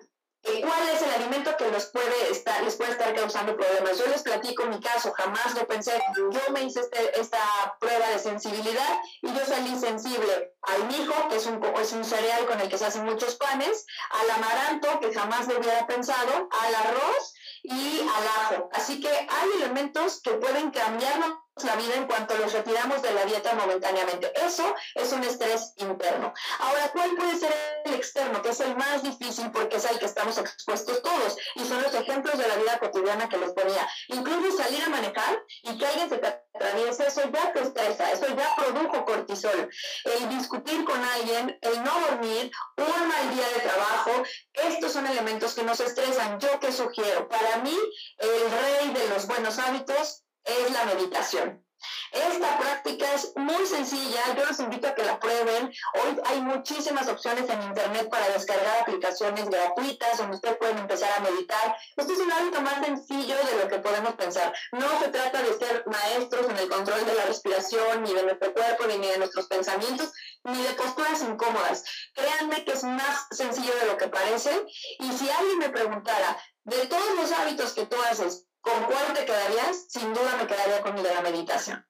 cuál 0.61 0.89
es 0.93 1.01
el 1.01 1.11
alimento 1.11 1.55
que 1.57 1.69
los 1.69 1.87
puede 1.87 2.31
estar, 2.31 2.63
les 2.63 2.75
puede 2.75 2.91
estar 2.91 3.13
causando 3.13 3.55
problemas. 3.55 3.97
Yo 3.97 4.07
les 4.07 4.23
platico 4.23 4.65
mi 4.65 4.79
caso, 4.79 5.11
jamás 5.13 5.53
lo 5.55 5.67
pensé. 5.67 5.99
Yo 6.15 6.53
me 6.53 6.63
hice 6.63 6.81
este, 6.81 7.19
esta 7.19 7.39
prueba 7.79 8.07
de 8.09 8.19
sensibilidad 8.19 8.99
y 9.21 9.33
yo 9.33 9.45
salí 9.45 9.77
sensible 9.77 10.53
al 10.61 10.87
mijo, 10.87 11.27
que 11.29 11.35
es 11.37 11.45
un, 11.45 11.63
es 11.81 11.91
un 11.93 12.05
cereal 12.05 12.45
con 12.45 12.59
el 12.61 12.69
que 12.69 12.77
se 12.77 12.85
hacen 12.85 13.05
muchos 13.05 13.35
panes, 13.35 13.85
al 14.09 14.29
amaranto, 14.31 14.99
que 14.99 15.13
jamás 15.13 15.47
lo 15.47 15.59
hubiera 15.59 15.85
pensado, 15.85 16.49
al 16.61 16.75
arroz 16.75 17.33
y 17.63 17.99
al 18.01 18.27
ajo. 18.27 18.69
Así 18.73 18.99
que 18.99 19.09
hay 19.09 19.49
elementos 19.55 20.21
que 20.21 20.31
pueden 20.31 20.71
cambiarnos 20.71 21.37
la 21.63 21.75
vida 21.75 21.95
en 21.95 22.07
cuanto 22.07 22.37
los 22.37 22.53
retiramos 22.53 23.01
de 23.01 23.13
la 23.13 23.25
dieta 23.25 23.53
momentáneamente. 23.53 24.31
Eso 24.45 24.75
es 24.95 25.11
un 25.11 25.23
estrés 25.23 25.73
interno. 25.77 26.33
Ahora, 26.59 26.89
¿cuál 26.93 27.15
puede 27.15 27.37
ser 27.37 27.53
el 27.85 27.93
externo? 27.93 28.41
Que 28.41 28.49
es 28.49 28.59
el 28.59 28.75
más 28.75 29.03
difícil 29.03 29.51
porque 29.51 29.77
es 29.77 29.85
al 29.85 29.99
que 29.99 30.05
estamos 30.05 30.37
expuestos 30.37 31.01
todos. 31.01 31.37
Y 31.55 31.65
son 31.65 31.81
los 31.81 31.93
ejemplos 31.93 32.37
de 32.37 32.47
la 32.47 32.55
vida 32.55 32.79
cotidiana 32.79 33.29
que 33.29 33.37
les 33.37 33.51
ponía. 33.53 33.87
Incluso 34.09 34.57
salir 34.57 34.83
a 34.83 34.89
manejar 34.89 35.41
y 35.63 35.77
que 35.77 35.85
alguien 35.85 36.09
se 36.09 36.17
te 36.17 36.27
atraviese, 36.27 37.07
eso 37.07 37.21
ya 37.31 37.53
te 37.53 37.61
estresa, 37.61 38.11
eso 38.11 38.27
ya 38.35 38.55
produjo 38.55 39.05
cortisol. 39.05 39.69
El 40.03 40.29
discutir 40.29 40.83
con 40.85 41.03
alguien, 41.03 41.57
el 41.61 41.83
no 41.83 41.99
dormir, 42.01 42.51
un 42.77 43.07
mal 43.07 43.35
día 43.35 43.47
de 43.49 43.61
trabajo, 43.61 44.11
estos 44.53 44.93
son 44.93 45.07
elementos 45.07 45.53
que 45.53 45.63
nos 45.63 45.79
estresan. 45.79 46.39
¿Yo 46.39 46.59
qué 46.59 46.71
sugiero? 46.71 47.27
Para 47.27 47.57
mí, 47.57 47.77
el 48.17 48.51
rey 48.51 48.93
de 48.93 49.07
los 49.09 49.27
buenos 49.27 49.59
hábitos 49.59 50.23
es 50.47 50.71
la 50.71 50.85
meditación. 50.85 51.63
Esta 52.11 52.57
práctica 52.57 53.13
es 53.13 53.33
muy 53.35 53.65
sencilla, 53.65 54.35
yo 54.35 54.45
los 54.45 54.59
invito 54.59 54.87
a 54.87 54.95
que 54.95 55.03
la 55.03 55.19
prueben. 55.19 55.71
Hoy 55.93 56.21
hay 56.25 56.41
muchísimas 56.41 57.07
opciones 57.07 57.47
en 57.49 57.61
Internet 57.61 58.09
para 58.09 58.29
descargar 58.29 58.81
aplicaciones 58.81 59.47
gratuitas 59.49 60.17
donde 60.17 60.37
ustedes 60.37 60.57
pueden 60.57 60.79
empezar 60.79 61.11
a 61.15 61.19
meditar. 61.19 61.77
Esto 61.95 62.13
es 62.13 62.19
un 62.19 62.31
hábito 62.31 62.61
más 62.61 62.85
sencillo 62.85 63.35
de 63.35 63.63
lo 63.63 63.67
que 63.67 63.79
podemos 63.79 64.15
pensar. 64.15 64.53
No 64.71 64.99
se 64.99 65.09
trata 65.09 65.43
de 65.43 65.57
ser 65.57 65.83
maestros 65.85 66.49
en 66.49 66.57
el 66.57 66.69
control 66.69 67.05
de 67.05 67.13
la 67.13 67.25
respiración, 67.25 68.03
ni 68.03 68.13
de 68.13 68.23
nuestro 68.23 68.53
cuerpo, 68.53 68.85
ni 68.87 69.07
de 69.07 69.17
nuestros 69.19 69.47
pensamientos, 69.47 70.11
ni 70.45 70.63
de 70.63 70.73
posturas 70.73 71.21
incómodas. 71.21 71.83
Créanme 72.13 72.63
que 72.63 72.71
es 72.71 72.83
más 72.83 73.27
sencillo 73.31 73.75
de 73.75 73.85
lo 73.85 73.97
que 73.97 74.07
parece. 74.07 74.65
Y 74.99 75.11
si 75.11 75.29
alguien 75.29 75.59
me 75.59 75.69
preguntara, 75.69 76.37
de 76.63 76.85
todos 76.87 77.15
los 77.15 77.31
hábitos 77.31 77.73
que 77.73 77.85
tú 77.85 77.95
haces, 78.11 78.45
¿Con 78.67 78.83
cuál 78.83 79.13
te 79.13 79.25
quedarías? 79.25 79.85
Sin 79.87 80.13
duda 80.13 80.35
me 80.37 80.45
quedaría 80.45 80.81
con 80.81 80.97
el 80.97 81.03
de 81.03 81.13
la 81.13 81.21
meditación. 81.21 81.85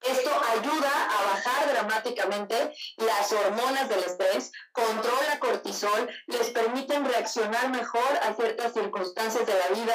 Esto 0.00 0.30
ayuda 0.30 0.90
a 0.90 1.22
bajar 1.26 1.68
dramáticamente 1.68 2.72
las 2.96 3.32
hormonas 3.32 3.88
del 3.88 4.00
estrés, 4.00 4.50
controla 4.72 5.38
cortisol, 5.38 6.08
les 6.26 6.50
permiten 6.50 7.04
reaccionar 7.04 7.70
mejor 7.70 8.16
a 8.22 8.34
ciertas 8.34 8.72
circunstancias 8.72 9.46
de 9.46 9.54
la 9.54 9.68
vida, 9.68 9.94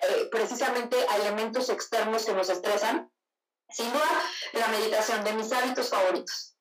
eh, 0.00 0.28
precisamente 0.30 0.96
a 1.08 1.16
elementos 1.16 1.70
externos 1.70 2.24
que 2.24 2.34
nos 2.34 2.50
estresan. 2.50 3.10
Sin 3.70 3.90
duda, 3.92 4.22
la 4.52 4.68
meditación 4.68 5.24
de 5.24 5.32
mis 5.32 5.50
hábitos 5.52 5.88
favoritos. 5.88 6.56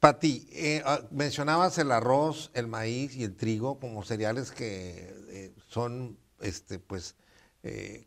Pati, 0.00 0.48
eh, 0.52 0.82
ah, 0.86 1.00
mencionabas 1.10 1.76
el 1.78 1.92
arroz, 1.92 2.50
el 2.54 2.66
maíz 2.66 3.14
y 3.14 3.24
el 3.24 3.36
trigo 3.36 3.78
como 3.78 4.04
cereales 4.04 4.52
que 4.52 5.12
eh, 5.28 5.54
son, 5.68 6.18
este, 6.40 6.78
pues, 6.78 7.16
eh, 7.64 8.06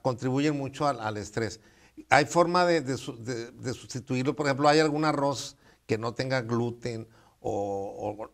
contribuyen 0.00 0.56
mucho 0.56 0.86
al, 0.86 1.16
estrés. 1.18 1.60
¿Hay 2.08 2.24
forma 2.24 2.64
de, 2.64 2.96
sustituirlo? 2.96 4.34
Por 4.34 4.46
ejemplo, 4.46 4.68
¿hay 4.68 4.80
algún 4.80 5.04
arroz 5.04 5.56
que 5.86 5.98
no 5.98 6.14
tenga 6.14 6.40
gluten 6.40 7.06
o, 7.40 8.28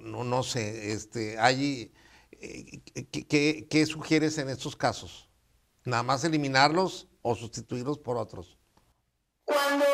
no, 0.00 0.42
sé, 0.42 0.92
este, 0.92 1.38
hay, 1.38 1.92
eh, 2.32 2.80
¿qué, 3.68 3.86
sugieres 3.86 4.36
en 4.38 4.50
estos 4.50 4.76
casos? 4.76 5.30
¿Nada 5.84 6.02
más 6.02 6.24
eliminarlos 6.24 7.08
o 7.22 7.34
sustituirlos 7.34 7.98
por 7.98 8.16
otros? 8.18 8.58
Cuando 9.44 9.86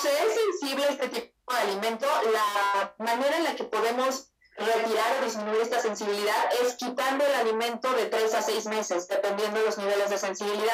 se 0.00 0.08
es 0.08 0.60
sensible 0.60 0.84
a 0.84 0.88
este 0.90 1.08
tipo 1.08 1.52
de 1.52 1.58
alimento, 1.58 2.06
la 2.32 2.94
manera 2.98 3.38
en 3.38 3.44
la 3.44 3.56
que 3.56 3.64
podemos 3.64 4.30
retirar 4.58 5.18
o 5.20 5.24
disminuir 5.24 5.60
esta 5.62 5.80
sensibilidad 5.80 6.52
es 6.62 6.74
quitando 6.74 7.24
el 7.24 7.34
alimento 7.34 7.92
de 7.92 8.06
3 8.06 8.34
a 8.34 8.42
6 8.42 8.66
meses, 8.66 9.08
dependiendo 9.08 9.58
de 9.58 9.66
los 9.66 9.78
niveles 9.78 10.10
de 10.10 10.18
sensibilidad. 10.18 10.72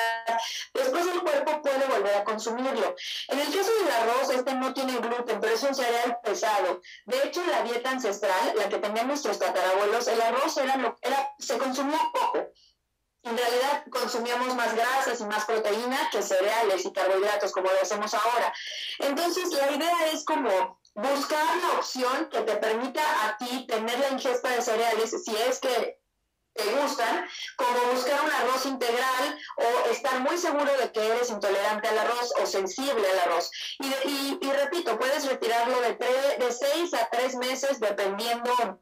Después 0.75 1.07
el 1.07 1.21
cuerpo 1.21 1.63
puede 1.63 1.87
volver 1.87 2.15
a 2.17 2.25
consumirlo. 2.25 2.95
En 3.29 3.39
el 3.39 3.47
caso 3.47 3.71
del 3.75 3.91
arroz, 3.91 4.31
este 4.31 4.55
no 4.55 4.73
tiene 4.73 4.99
gluten, 4.99 5.41
pero 5.41 5.55
es 5.55 5.63
un 5.63 5.75
cereal 5.75 6.19
pesado. 6.23 6.81
De 7.07 7.23
hecho, 7.25 7.43
la 7.47 7.63
dieta 7.63 7.91
ancestral, 7.91 8.55
la 8.57 8.69
que 8.69 8.79
tenían 8.79 9.09
nuestros 9.09 9.39
tatarabuelos, 9.39 10.07
el 10.09 10.21
arroz 10.21 10.57
era, 10.57 10.97
era, 11.03 11.35
se 11.39 11.59
consumía 11.59 12.01
poco. 12.13 12.51
En 13.25 13.39
realidad 13.39 13.85
consumíamos 13.89 14.55
más 14.57 14.75
grasas 14.75 15.21
y 15.21 15.25
más 15.25 15.45
proteína 15.45 16.09
que 16.11 16.23
cereales 16.23 16.85
y 16.85 16.93
carbohidratos 16.93 17.53
como 17.53 17.71
lo 17.71 17.81
hacemos 17.81 18.13
ahora. 18.15 18.53
Entonces, 18.99 19.49
la 19.53 19.71
idea 19.71 20.07
es 20.13 20.25
como 20.25 20.82
buscar 20.95 21.57
la 21.57 21.79
opción 21.79 22.29
que 22.31 22.43
te 22.43 22.57
permita 22.57 23.03
a 23.27 23.37
ti 23.39 23.67
tener 23.67 23.99
la 23.99 24.11
ingesta 24.11 24.51
de 24.51 24.63
cereales 24.63 25.15
si 25.25 25.35
es 25.37 25.59
que 25.59 26.03
te 26.55 26.65
gustan, 26.65 27.27
como 27.57 27.93
buscar 27.93 28.21
un 28.23 28.31
arroz 28.31 28.67
integral 28.67 29.39
o 29.57 29.91
estar 29.91 30.21
muy 30.21 30.37
seguro 30.37 30.71
de 30.77 30.93
que 30.93 31.07
eres 31.07 31.31
intolerante 31.31 31.89
al 31.89 31.99
arroz 31.99 32.33
o 32.43 32.47
sensible 32.47 33.11
al 33.11 33.19
arroz. 33.21 33.51
Y, 34.05 34.39
repito, 34.51 34.99
puedes 34.99 35.27
retirarlo 35.27 35.81
de, 35.81 35.97
6 36.53 36.95
a 36.95 37.09
3 37.11 37.37
meses 37.37 37.81
dependiendo 37.81 38.81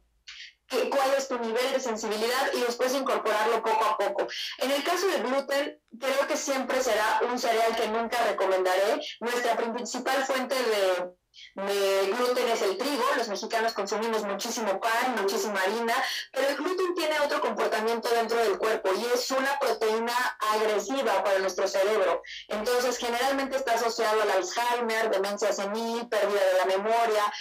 cuál 0.90 1.14
es 1.16 1.28
tu 1.28 1.38
nivel 1.38 1.72
de 1.72 1.80
sensibilidad 1.80 2.52
y 2.54 2.60
después 2.60 2.94
incorporarlo 2.94 3.62
poco 3.62 3.84
a 3.84 3.98
poco. 3.98 4.26
En 4.58 4.70
el 4.70 4.82
caso 4.84 5.06
del 5.08 5.22
gluten, 5.22 5.80
creo 5.98 6.26
que 6.28 6.36
siempre 6.36 6.82
será 6.82 7.20
un 7.28 7.38
cereal 7.38 7.74
que 7.76 7.88
nunca 7.88 8.18
recomendaré. 8.24 9.00
Nuestra 9.20 9.56
principal 9.56 10.24
fuente 10.24 10.54
de 10.54 11.10
de 11.54 12.12
gluten 12.16 12.48
es 12.48 12.62
el 12.62 12.76
trigo, 12.76 13.04
los 13.16 13.28
mexicanos 13.28 13.72
consumimos 13.72 14.24
muchísimo 14.24 14.80
pan, 14.80 15.16
muchísima 15.20 15.60
harina, 15.60 15.94
pero 16.32 16.48
el 16.48 16.56
gluten 16.56 16.94
tiene 16.94 17.20
otro 17.20 17.40
comportamiento 17.40 18.08
dentro 18.08 18.38
del 18.38 18.58
cuerpo 18.58 18.90
y 18.96 19.04
es 19.14 19.30
una 19.30 19.58
proteína 19.58 20.14
agresiva 20.54 21.22
para 21.24 21.38
nuestro 21.38 21.66
cerebro. 21.66 22.22
Entonces, 22.48 22.98
generalmente 22.98 23.56
está 23.56 23.74
asociado 23.74 24.22
al 24.22 24.30
Alzheimer, 24.30 25.10
demencia 25.10 25.52
senil, 25.52 26.08
pérdida 26.08 26.40
de 26.40 26.58
la 26.58 26.64
memoria. 26.66 27.32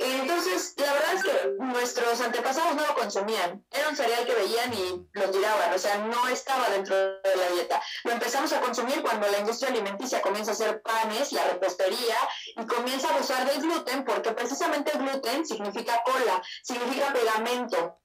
Entonces, 0.00 0.74
la 0.76 0.92
verdad 0.92 1.14
es 1.14 1.22
que 1.22 1.50
nuestros 1.58 2.20
antepasados 2.20 2.74
no 2.74 2.86
lo 2.86 2.94
consumían. 2.94 3.64
Era 3.70 3.88
un 3.88 3.96
cereal 3.96 4.24
que 4.26 4.34
veían 4.34 4.72
y 4.74 5.06
lo 5.12 5.30
tiraban, 5.30 5.72
o 5.72 5.78
sea, 5.78 5.98
no 5.98 6.28
estaba 6.28 6.68
dentro 6.70 6.94
de 6.96 7.36
la 7.36 7.48
dieta. 7.54 7.82
Lo 8.04 8.12
empezamos 8.12 8.52
a 8.52 8.60
consumir 8.60 9.02
cuando 9.02 9.28
la 9.28 9.38
industria 9.38 9.70
alimenticia 9.70 10.20
comienza 10.20 10.52
a 10.52 10.54
hacer 10.54 10.82
panes, 10.82 11.32
la 11.32 11.44
repostería 11.44 12.16
y 12.56 12.66
comienza 12.66 13.08
a 13.08 13.18
usar 13.38 13.50
del 13.52 13.62
gluten 13.62 14.04
porque 14.04 14.32
precisamente 14.32 14.98
gluten 14.98 15.46
significa 15.46 16.02
cola, 16.04 16.42
significa 16.62 17.12
pegamento. 17.12 18.00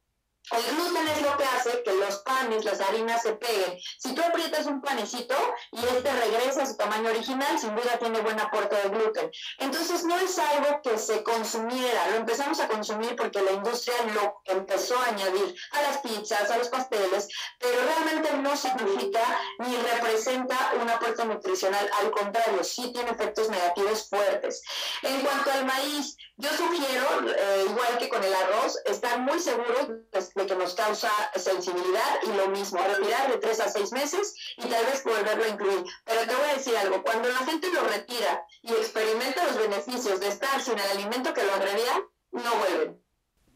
El 0.52 0.76
gluten 0.76 1.08
es 1.08 1.22
lo 1.22 1.38
que 1.38 1.46
hace 1.46 1.84
que 1.84 1.94
los 1.94 2.18
panes, 2.20 2.66
las 2.66 2.82
harinas 2.82 3.22
se 3.22 3.34
peguen. 3.34 3.80
Si 3.98 4.14
tú 4.14 4.22
aprietas 4.22 4.66
un 4.66 4.82
panecito 4.82 5.36
y 5.72 5.80
este 5.80 6.12
regresa 6.12 6.64
a 6.64 6.66
su 6.66 6.76
tamaño 6.76 7.10
original, 7.10 7.58
sin 7.58 7.74
duda 7.76 7.98
tiene 7.98 8.20
buen 8.20 8.40
aporte 8.40 8.76
de 8.76 8.90
gluten. 8.90 9.32
Entonces 9.60 10.04
no 10.04 10.18
es 10.18 10.38
algo 10.38 10.82
que 10.82 10.98
se 10.98 11.24
consumiera, 11.24 12.10
lo 12.10 12.18
empezamos 12.18 12.60
a 12.60 12.68
consumir 12.68 13.16
porque 13.16 13.42
la 13.42 13.54
industria 13.54 13.96
lo 14.14 14.42
empezó 14.46 14.98
a 15.00 15.08
añadir 15.08 15.56
a 15.72 15.82
las 15.82 15.98
pizzas, 16.00 16.52
a 16.52 16.58
los 16.58 16.68
pasteles, 16.68 17.30
pero 17.60 17.78
realmente 17.82 18.34
no 18.38 18.58
significa 18.58 19.22
ni 19.60 19.76
representa 19.78 20.74
un 20.82 20.90
aporte 20.90 21.26
nutricional, 21.26 21.90
al 22.02 22.12
contrario, 22.12 22.64
sí 22.64 22.92
tiene 22.92 23.12
efectos 23.12 23.50
negativos 23.50 24.10
fuertes. 24.10 24.62
En 25.04 25.22
cuanto 25.22 25.52
al 25.52 25.66
maíz, 25.66 26.18
yo 26.36 26.50
sugiero, 26.50 27.30
eh, 27.30 27.66
igual 27.70 27.98
que 28.00 28.10
con 28.10 28.24
el 28.24 28.34
arroz, 28.34 28.80
estar 28.86 29.20
muy 29.22 29.40
seguros 29.40 29.88
de 30.36 30.46
que 30.48 30.56
nos 30.56 30.74
causa 30.74 31.12
sensibilidad 31.36 32.20
y 32.24 32.36
lo 32.36 32.50
mismo, 32.50 32.80
retirar 32.80 33.32
de 33.32 33.38
tres 33.38 33.60
a 33.60 33.70
seis 33.70 33.92
meses 33.92 34.34
y 34.58 34.68
tal 34.68 34.84
vez 34.86 35.04
volverlo 35.04 35.44
a 35.44 35.48
incluir. 35.48 35.84
Pero 36.06 36.22
te 36.22 36.36
voy 36.36 36.50
a 36.50 36.56
decir 36.56 36.76
algo, 36.76 37.04
cuando 37.04 37.30
la 37.30 37.38
gente 37.40 37.72
lo 37.72 37.84
retira 37.84 38.46
y 38.64 38.72
experimenta 38.72 39.46
los 39.46 39.58
beneficios 39.58 40.20
de 40.20 40.30
estar 40.30 40.60
sin 40.62 40.74
el 40.74 40.88
alimento 40.92 41.34
que 41.34 41.44
lo 41.44 41.54
agredía, 41.54 42.02
no 42.32 42.56
vuelven. 42.58 43.02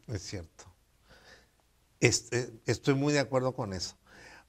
Es 0.06 0.22
cierto. 0.22 0.64
Este, 1.98 2.52
estoy 2.64 2.94
muy 2.94 3.12
de 3.12 3.18
acuerdo 3.18 3.54
con 3.54 3.72
eso. 3.72 3.96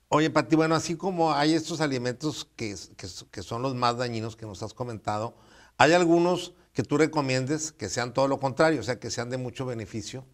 Oye, 0.07 0.29
Pati, 0.29 0.55
bueno, 0.55 0.75
así 0.75 0.95
como 0.95 1.33
hay 1.33 1.55
estos 1.55 1.81
alimentos 1.81 2.47
que, 2.55 2.75
que, 2.95 3.07
que 3.31 3.43
son 3.43 3.63
los 3.63 3.73
más 3.73 3.97
dañinos 3.97 4.35
que 4.35 4.45
nos 4.45 4.61
has 4.61 4.73
comentado, 4.73 5.35
¿hay 5.77 5.93
algunos 5.93 6.53
que 6.79 6.83
tú 6.85 6.97
recomiendes 6.97 7.73
que 7.73 7.89
sean 7.89 8.13
todo 8.13 8.29
lo 8.29 8.39
contrario, 8.39 8.79
o 8.79 8.83
sea, 8.83 9.01
que 9.01 9.11
sean 9.11 9.29
de 9.29 9.35
mucho 9.35 9.65
beneficio? 9.65 10.25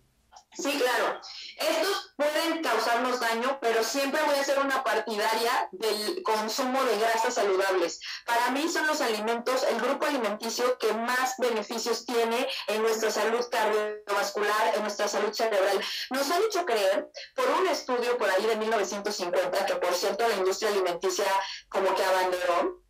Sí, 0.53 0.77
claro. 0.77 1.19
Estos 1.57 2.13
pueden 2.15 2.61
causarnos 2.61 3.19
daño, 3.19 3.57
pero 3.59 3.83
siempre 3.83 4.21
voy 4.27 4.35
a 4.35 4.43
ser 4.43 4.59
una 4.59 4.83
partidaria 4.83 5.67
del 5.71 6.21
consumo 6.21 6.83
de 6.83 6.99
grasas 6.99 7.33
saludables. 7.33 7.99
Para 8.27 8.51
mí 8.51 8.69
son 8.69 8.85
los 8.85 9.01
alimentos, 9.01 9.63
el 9.63 9.81
grupo 9.81 10.05
alimenticio 10.05 10.77
que 10.77 10.93
más 10.93 11.33
beneficios 11.39 12.05
tiene 12.05 12.47
en 12.67 12.83
nuestra 12.83 13.09
salud 13.09 13.43
cardiovascular, 13.49 14.75
en 14.75 14.83
nuestra 14.83 15.07
salud 15.07 15.33
cerebral. 15.33 15.81
Nos 16.11 16.29
han 16.29 16.43
hecho 16.43 16.63
creer 16.63 17.09
por 17.35 17.49
un 17.59 17.65
estudio 17.69 18.19
por 18.19 18.29
ahí 18.29 18.45
de 18.45 18.55
1950, 18.55 19.65
que 19.65 19.75
por 19.77 19.95
cierto 19.95 20.27
la 20.27 20.35
industria 20.35 20.69
alimenticia 20.69 21.25
como 21.69 21.95
que 21.95 22.03
abanderó, 22.03 22.84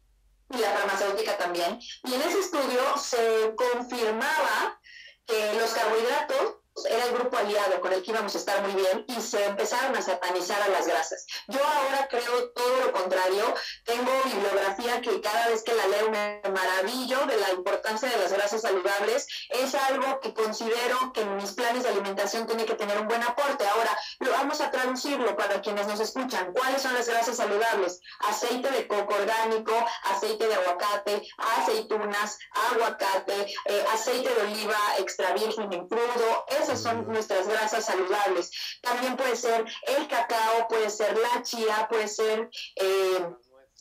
y 0.50 0.58
la 0.58 0.72
farmacéutica 0.72 1.38
también, 1.38 1.80
y 2.04 2.14
en 2.14 2.22
ese 2.22 2.40
estudio 2.40 2.98
se 2.98 3.54
confirmaba 3.56 4.80
que 5.26 5.54
los 5.60 5.72
carbohidratos 5.74 6.58
era 6.90 7.06
el 7.06 7.14
grupo 7.14 7.38
aliado 7.38 7.80
con 7.80 7.94
el 7.94 8.04
que 8.04 8.12
íbamos 8.12 8.36
a 8.36 8.38
estar 8.38 8.62
muy 8.62 8.74
bien 8.74 9.06
y 9.08 9.22
se 9.22 9.46
empezaron 9.46 9.96
a 9.96 10.02
satanizar 10.02 10.62
a 10.62 10.68
las 10.68 10.86
grasas. 10.88 11.26
Yo 11.48 11.60
ahora 11.64 12.08
creo 12.10 12.50
todo 12.50 12.86
lo 12.86 12.92
contrario. 12.92 13.54
Tengo 13.86 14.12
bibliografía 14.26 15.00
que 15.02 15.22
cada 15.22 15.48
vez 15.48 15.64
que 15.64 15.74
la 15.74 15.88
leo 15.88 16.12
me 16.12 16.42
maravillo 16.50 17.26
de 17.28 17.38
la 17.38 17.52
importancia 17.52 18.10
de 18.10 18.18
las 18.18 18.34
grasas 18.34 18.62
saludables. 18.62 19.26
Es 19.50 19.74
algo 19.74 20.20
que 20.20 20.34
considero 20.34 21.14
que 21.14 21.22
en 21.22 21.38
mis 21.38 21.54
planes 21.54 21.84
de 21.84 21.90
alimentación 21.90 22.46
tiene 22.46 22.66
que 22.66 22.76
tener 22.76 23.00
un 23.00 23.08
buen 23.08 23.24
aporte. 23.24 23.66
Ahora, 23.66 23.98
lo 24.20 24.35
vamos 24.38 24.60
a 24.62 24.70
traducirlo 24.70 25.36
para 25.36 25.62
quienes 25.62 25.88
nos 25.88 26.00
escuchan. 26.00 26.54
¿Cuáles 26.54 26.82
son 26.82 26.94
las 26.94 27.08
grasas 27.08 27.38
saludables? 27.38 28.02
Aceite 28.20 28.70
de 28.70 28.88
coco 28.88 29.16
orgánico, 29.16 29.74
aceite 30.04 30.48
de 30.48 30.56
aguacate, 30.56 31.28
aceitunas, 31.58 32.38
aguacate, 32.72 33.54
eh, 33.66 33.86
aceite 33.94 34.30
de 34.34 34.42
oliva 34.42 34.78
extra 35.00 35.34
virgen 35.34 35.72
en 35.74 35.88
crudo 35.88 36.46
esas 36.62 36.82
son 36.82 37.08
nuestras 37.08 37.48
grasas 37.48 37.86
saludables. 37.86 38.52
También 38.82 39.16
puede 39.16 39.36
ser 39.36 39.66
el 39.88 40.08
cacao, 40.08 40.68
puede 40.68 40.90
ser 40.90 41.18
la 41.18 41.42
chía, 41.42 41.88
puede 41.90 42.08
ser 42.08 42.50
eh, 42.76 43.30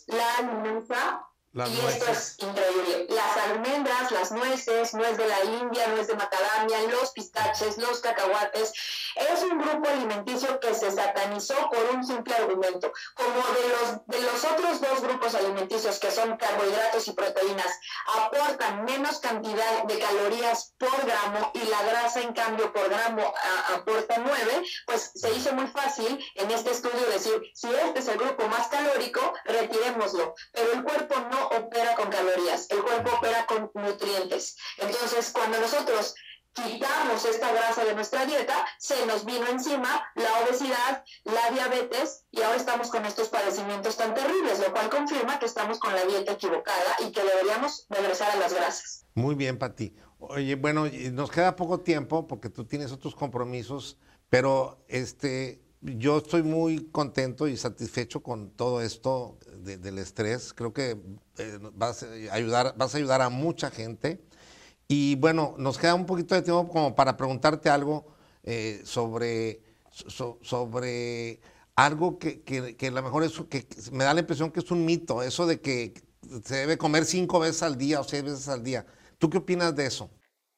la 0.06 0.42
y 1.54 1.86
esto 1.86 2.10
es 2.10 2.36
increíble. 2.40 3.06
Las 3.10 3.36
almendras, 3.36 4.10
las 4.10 4.32
nueces, 4.32 4.92
nuez 4.94 5.16
de 5.16 5.28
la 5.28 5.44
India, 5.44 5.86
nuez 5.88 6.08
de 6.08 6.14
macadamia, 6.14 6.82
los 6.90 7.12
pistaches, 7.12 7.78
los 7.78 8.00
cacahuates, 8.00 8.72
es 9.14 9.42
un 9.44 9.58
grupo 9.58 9.88
alimenticio 9.88 10.58
que 10.58 10.74
se 10.74 10.90
satanizó 10.90 11.54
por 11.70 11.94
un 11.94 12.04
simple 12.04 12.34
argumento. 12.34 12.92
Como 13.14 13.36
de 13.54 13.68
los, 13.68 14.06
de 14.06 14.20
los 14.20 14.44
otros 14.44 14.80
dos 14.80 15.00
grupos 15.02 15.36
alimenticios, 15.36 16.00
que 16.00 16.10
son 16.10 16.36
carbohidratos 16.36 17.06
y 17.06 17.12
proteínas, 17.12 17.78
aportan 18.16 18.84
menos 18.84 19.20
cantidad 19.20 19.84
de 19.84 19.98
calorías 20.00 20.74
por 20.76 21.06
gramo 21.06 21.52
y 21.54 21.64
la 21.66 21.82
grasa, 21.84 22.20
en 22.20 22.32
cambio, 22.32 22.72
por 22.72 22.88
gramo 22.88 23.32
aporta 23.74 24.16
9, 24.18 24.64
pues 24.86 25.12
se 25.14 25.30
hizo 25.32 25.52
muy 25.52 25.68
fácil 25.68 26.18
en 26.34 26.50
este 26.50 26.72
estudio 26.72 27.06
decir, 27.12 27.40
si 27.54 27.68
este 27.72 28.00
es 28.00 28.08
el 28.08 28.18
grupo 28.18 28.48
más 28.48 28.66
calórico, 28.66 29.34
retirémoslo. 29.44 30.34
Pero 30.52 30.72
el 30.72 30.82
cuerpo 30.82 31.14
no 31.30 31.43
opera 31.48 31.94
con 31.94 32.10
calorías, 32.10 32.68
el 32.70 32.82
cuerpo 32.82 33.16
opera 33.16 33.46
con 33.46 33.70
nutrientes. 33.74 34.56
Entonces, 34.78 35.30
cuando 35.32 35.58
nosotros 35.60 36.14
quitamos 36.54 37.24
esta 37.24 37.52
grasa 37.52 37.84
de 37.84 37.94
nuestra 37.94 38.24
dieta, 38.24 38.54
se 38.78 39.04
nos 39.06 39.24
vino 39.24 39.46
encima 39.48 40.04
la 40.14 40.44
obesidad, 40.44 41.04
la 41.24 41.50
diabetes 41.52 42.24
y 42.30 42.42
ahora 42.42 42.56
estamos 42.56 42.90
con 42.90 43.04
estos 43.04 43.28
padecimientos 43.28 43.96
tan 43.96 44.14
terribles, 44.14 44.60
lo 44.60 44.72
cual 44.72 44.88
confirma 44.88 45.38
que 45.38 45.46
estamos 45.46 45.78
con 45.78 45.94
la 45.94 46.04
dieta 46.04 46.32
equivocada 46.32 46.96
y 47.04 47.10
que 47.10 47.22
deberíamos 47.22 47.86
regresar 47.90 48.30
a 48.30 48.36
las 48.36 48.54
grasas. 48.54 49.04
Muy 49.14 49.34
bien, 49.34 49.58
Pati. 49.58 49.94
Oye, 50.18 50.54
bueno, 50.54 50.86
nos 51.12 51.30
queda 51.30 51.56
poco 51.56 51.80
tiempo 51.80 52.26
porque 52.26 52.48
tú 52.48 52.64
tienes 52.64 52.92
otros 52.92 53.14
compromisos, 53.14 53.98
pero 54.30 54.84
este, 54.88 55.63
yo 55.84 56.18
estoy 56.18 56.42
muy 56.42 56.86
contento 56.90 57.46
y 57.46 57.56
satisfecho 57.56 58.22
con 58.22 58.50
todo 58.50 58.80
esto 58.80 59.38
del 59.62 59.98
estrés. 59.98 60.54
Creo 60.54 60.72
que 60.72 60.96
eh, 61.38 61.58
vas, 61.74 62.02
a 62.02 62.34
ayudar, 62.34 62.74
vas 62.76 62.94
a 62.94 62.98
ayudar 62.98 63.20
a 63.20 63.28
mucha 63.28 63.70
gente. 63.70 64.24
Y 64.88 65.16
bueno, 65.16 65.54
nos 65.58 65.78
queda 65.78 65.94
un 65.94 66.06
poquito 66.06 66.34
de 66.34 66.42
tiempo 66.42 66.68
como 66.68 66.94
para 66.94 67.16
preguntarte 67.16 67.68
algo 67.68 68.06
eh, 68.42 68.80
sobre, 68.84 69.62
sobre 69.90 71.40
algo 71.76 72.18
que, 72.18 72.42
que, 72.42 72.86
a 72.86 72.90
lo 72.90 73.02
mejor 73.02 73.24
es, 73.24 73.32
que 73.48 73.66
me 73.92 74.04
da 74.04 74.14
la 74.14 74.20
impresión 74.20 74.50
que 74.50 74.60
es 74.60 74.70
un 74.70 74.84
mito, 74.84 75.22
eso 75.22 75.46
de 75.46 75.60
que 75.60 75.94
se 76.44 76.56
debe 76.56 76.78
comer 76.78 77.04
cinco 77.04 77.40
veces 77.40 77.62
al 77.62 77.76
día 77.76 78.00
o 78.00 78.04
seis 78.04 78.22
veces 78.22 78.48
al 78.48 78.62
día. 78.62 78.86
¿Tú 79.18 79.28
qué 79.28 79.38
opinas 79.38 79.74
de 79.74 79.86
eso? 79.86 80.10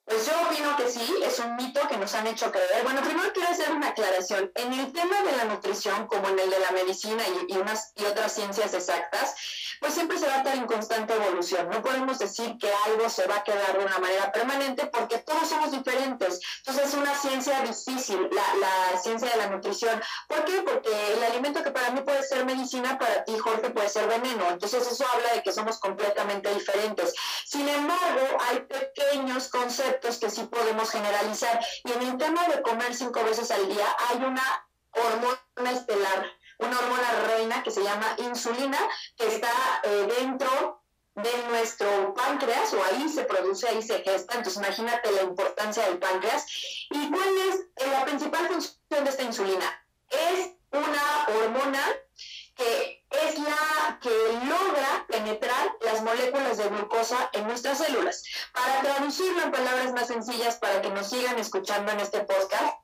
Pues 0.05 0.27
yo 0.27 0.33
opino 0.47 0.77
que 0.77 0.89
sí, 0.89 1.15
es 1.25 1.36
un 1.47 1.57
mito 1.57 1.81
que 1.89 1.97
nos 1.97 2.15
han 2.15 2.27
hecho 2.27 2.51
creer. 2.51 2.83
Bueno, 2.83 3.01
primero 3.03 3.33
quiero 3.33 3.49
hacer 3.51 3.71
una 3.71 3.89
aclaración. 3.89 4.51
En 4.55 4.73
el 4.73 4.93
tema 4.93 5.23
de 5.23 5.37
la 5.37 5.45
nutrición, 5.45 6.07
como 6.07 6.29
en 6.29 6.39
el 6.39 6.51
de 6.51 6.59
la 6.61 6.71
medicina 6.73 7.23
y, 7.49 7.57
unas, 7.57 7.93
y 7.97 8.05
otras 8.05 8.33
ciencias 8.33 8.75
exactas, 8.75 9.35
pues 9.81 9.95
siempre 9.95 10.19
se 10.19 10.27
va 10.27 10.35
a 10.35 10.39
estar 10.39 10.57
en 10.57 10.67
constante 10.67 11.15
evolución. 11.15 11.69
No 11.71 11.83
podemos 11.83 12.19
decir 12.19 12.57
que 12.59 12.71
algo 12.87 13.09
se 13.09 13.27
va 13.27 13.37
a 13.37 13.45
quedar 13.45 13.79
de 13.79 13.85
una 13.85 13.99
manera 13.99 14.33
permanente 14.33 14.87
porque 14.87 15.19
todos 15.19 15.49
somos 15.49 15.71
diferentes. 15.71 16.41
Entonces 16.59 16.89
es 16.89 16.95
una 16.95 17.15
ciencia 17.15 17.61
difícil, 17.61 18.29
la, 18.33 18.93
la 18.93 18.99
ciencia 18.99 19.31
de 19.31 19.37
la 19.37 19.47
nutrición. 19.49 20.01
¿Por 20.29 20.45
qué? 20.45 20.63
Porque 20.63 20.91
el 21.13 21.23
alimento 21.25 21.63
que 21.63 21.71
para 21.71 21.91
mí 21.91 22.01
puede 22.01 22.23
ser 22.23 22.45
medicina, 22.45 22.99
para 22.99 23.25
ti, 23.25 23.37
Jorge, 23.39 23.71
puede 23.71 23.89
ser 23.89 24.09
veneno. 24.09 24.49
Entonces 24.51 24.87
eso 24.87 25.05
habla 25.13 25.35
de 25.35 25.43
que 25.43 25.53
somos 25.53 25.79
completamente 25.79 26.53
diferentes. 26.55 27.15
Sin 27.47 27.69
embargo, 27.69 28.39
hay 28.49 28.61
pequeños 28.61 29.49
conceptos 29.49 30.19
que 30.19 30.31
sí 30.31 30.43
podemos 30.45 30.91
generalizar. 30.91 31.65
Y 31.85 31.93
en 31.93 32.03
el 32.03 32.17
tema 32.19 32.47
de 32.49 32.61
comer 32.61 32.93
cinco 32.95 33.23
veces 33.23 33.51
al 33.53 33.69
día, 33.69 33.87
hay 34.09 34.17
una 34.17 34.67
hormona 34.93 35.71
estelar 35.71 36.27
una 36.59 36.79
hormona 36.79 37.11
reina 37.27 37.63
que 37.63 37.71
se 37.71 37.83
llama 37.83 38.17
insulina, 38.19 38.79
que 39.17 39.27
está 39.27 39.51
eh, 39.83 40.09
dentro 40.19 40.83
de 41.15 41.31
nuestro 41.49 42.15
páncreas, 42.15 42.73
o 42.75 42.83
ahí 42.85 43.09
se 43.09 43.25
produce, 43.25 43.69
ahí 43.69 43.83
se 43.83 44.03
gesta. 44.03 44.37
Entonces, 44.37 44.63
imagínate 44.63 45.13
la 45.13 45.23
importancia 45.23 45.85
del 45.85 45.99
páncreas. 45.99 46.47
¿Y 46.91 47.11
cuál 47.11 47.29
es 47.49 47.61
eh, 47.77 47.91
la 47.91 48.05
principal 48.05 48.49
función 48.49 49.05
de 49.05 49.11
esta 49.11 49.23
insulina? 49.23 49.87
Es 50.09 50.53
una 50.73 51.37
hormona 51.37 51.83
que 52.57 53.05
es 53.11 53.39
la 53.39 53.99
que 54.01 54.11
logra 54.11 55.07
penetrar 55.09 55.77
las 55.81 56.03
moléculas 56.03 56.57
de 56.57 56.69
glucosa 56.69 57.31
en 57.33 57.47
nuestras 57.47 57.79
células. 57.79 58.25
Para 58.53 58.81
traducirlo 58.83 59.43
en 59.43 59.53
palabras 59.53 59.93
más 59.93 60.09
sencillas, 60.09 60.57
para 60.57 60.81
que 60.81 60.91
nos 60.91 61.09
sigan 61.09 61.39
escuchando 61.39 61.93
en 61.93 62.01
este 62.01 62.21
podcast, 62.21 62.77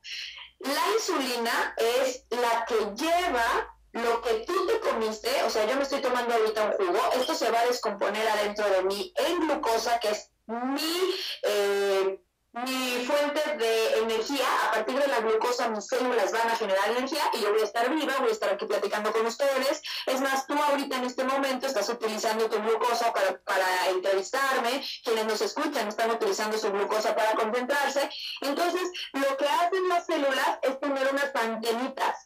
la 0.59 0.93
insulina 0.95 1.75
es 1.77 2.25
la 2.29 2.65
que 2.65 2.75
lleva 2.95 3.75
lo 3.91 4.21
que 4.21 4.45
tú 4.45 4.65
te 4.65 4.79
comiste, 4.79 5.29
o 5.43 5.49
sea, 5.49 5.67
yo 5.67 5.75
me 5.75 5.83
estoy 5.83 6.01
tomando 6.01 6.33
ahorita 6.33 6.65
un 6.65 6.71
jugo, 6.71 6.99
esto 7.15 7.35
se 7.35 7.51
va 7.51 7.59
a 7.59 7.67
descomponer 7.67 8.27
adentro 8.27 8.67
de 8.67 8.83
mí 8.83 9.13
en 9.15 9.39
glucosa, 9.41 9.99
que 9.99 10.09
es 10.09 10.31
mi, 10.47 11.15
eh, 11.43 12.22
mi 12.53 13.05
fuente 13.05 13.57
de 13.57 13.97
energía. 13.99 14.45
A 14.67 14.71
partir 14.73 14.99
de 14.99 15.07
la 15.07 15.19
glucosa, 15.19 15.69
mis 15.69 15.87
células 15.87 16.31
van 16.31 16.49
a 16.49 16.55
generar 16.55 16.91
energía 16.91 17.23
y 17.33 17.41
yo 17.41 17.51
voy 17.51 17.61
a 17.61 17.65
estar 17.65 17.89
viva, 17.89 18.13
voy 18.19 18.29
a 18.29 18.31
estar 18.31 18.53
aquí 18.53 18.65
platicando 18.65 19.11
con 19.11 19.25
ustedes. 19.25 19.81
Es 20.05 20.21
más, 20.21 20.45
tú 20.45 20.53
ahorita 20.53 20.97
en 20.97 21.05
este 21.05 21.23
momento 21.23 21.65
estás 21.65 21.89
utilizando 21.89 22.49
tu 22.49 22.61
glucosa 22.61 23.11
para, 23.11 23.89
entrevistarme, 23.89 24.83
quienes 25.03 25.25
nos 25.25 25.41
escuchan 25.41 25.87
están 25.87 26.11
utilizando 26.11 26.57
su 26.57 26.71
glucosa 26.71 27.15
para 27.15 27.33
concentrarse. 27.33 28.09
Entonces, 28.41 28.89
lo 29.13 29.35
que 29.37 29.47
hacen 29.47 29.89
las 29.89 30.05
células 30.05 30.59
es 30.61 30.79
tener 30.79 31.09
unas 31.11 31.35
antenitas 31.35 32.22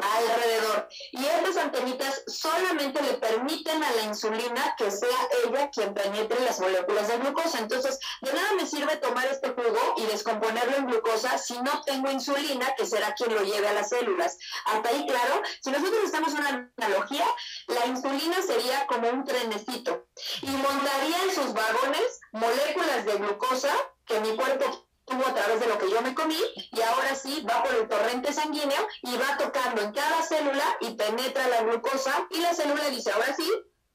alrededor. 0.00 0.88
Y 1.12 1.24
estas 1.24 1.56
antenitas 1.56 2.22
solamente 2.26 3.02
le 3.02 3.14
permiten 3.14 3.82
a 3.82 3.90
la 3.92 4.02
insulina 4.02 4.74
que 4.76 4.90
sea 4.90 5.18
ella 5.44 5.70
quien 5.70 5.94
penetre 5.94 6.40
las 6.40 6.60
moléculas 6.60 7.08
de 7.08 7.18
glucosa. 7.18 7.58
Entonces, 7.58 7.98
de 8.20 8.32
nada 8.32 8.52
me 8.54 8.66
sirve 8.66 8.96
tomar 8.96 9.26
este 9.26 9.50
jugo 9.50 9.94
y 9.96 10.06
descomponerlo 10.06 10.76
en 10.76 10.86
glucosa 10.86 11.38
si 11.38 11.58
no 11.60 11.82
tengo 11.82 12.10
insulina, 12.10 12.74
que 12.76 12.86
será 12.86 13.14
quien 13.14 13.34
lo 13.34 13.42
lleve 13.42 13.68
a 13.68 13.72
las 13.72 13.88
células. 13.88 14.38
Hasta 14.66 14.88
ahí, 14.88 15.06
claro, 15.06 15.42
si 15.62 15.70
nosotros 15.70 16.04
estamos 16.04 16.32
una 16.32 16.70
analogía, 16.76 17.26
la 17.66 17.86
insulina 17.86 18.36
sería 18.42 18.86
como 18.86 19.08
un 19.08 19.24
trenecito 19.24 20.06
y 20.42 20.50
montaría 20.50 21.22
en 21.22 21.34
sus 21.34 21.52
vagones 21.52 22.20
moléculas 22.32 23.04
de 23.04 23.16
glucosa 23.16 23.74
que 24.04 24.20
mi 24.20 24.34
cuerpo 24.36 24.87
a 25.10 25.34
través 25.34 25.60
de 25.60 25.66
lo 25.66 25.78
que 25.78 25.90
yo 25.90 26.02
me 26.02 26.14
comí 26.14 26.38
y 26.54 26.80
ahora 26.82 27.14
sí 27.14 27.44
va 27.48 27.62
por 27.62 27.74
el 27.74 27.88
torrente 27.88 28.32
sanguíneo 28.32 28.86
y 29.02 29.16
va 29.16 29.36
tocando 29.38 29.82
en 29.82 29.92
cada 29.92 30.22
célula 30.22 30.64
y 30.80 30.94
penetra 30.94 31.48
la 31.48 31.62
glucosa 31.62 32.26
y 32.30 32.40
la 32.40 32.54
célula 32.54 32.88
dice, 32.90 33.10
ahora 33.12 33.34
sí, 33.34 33.50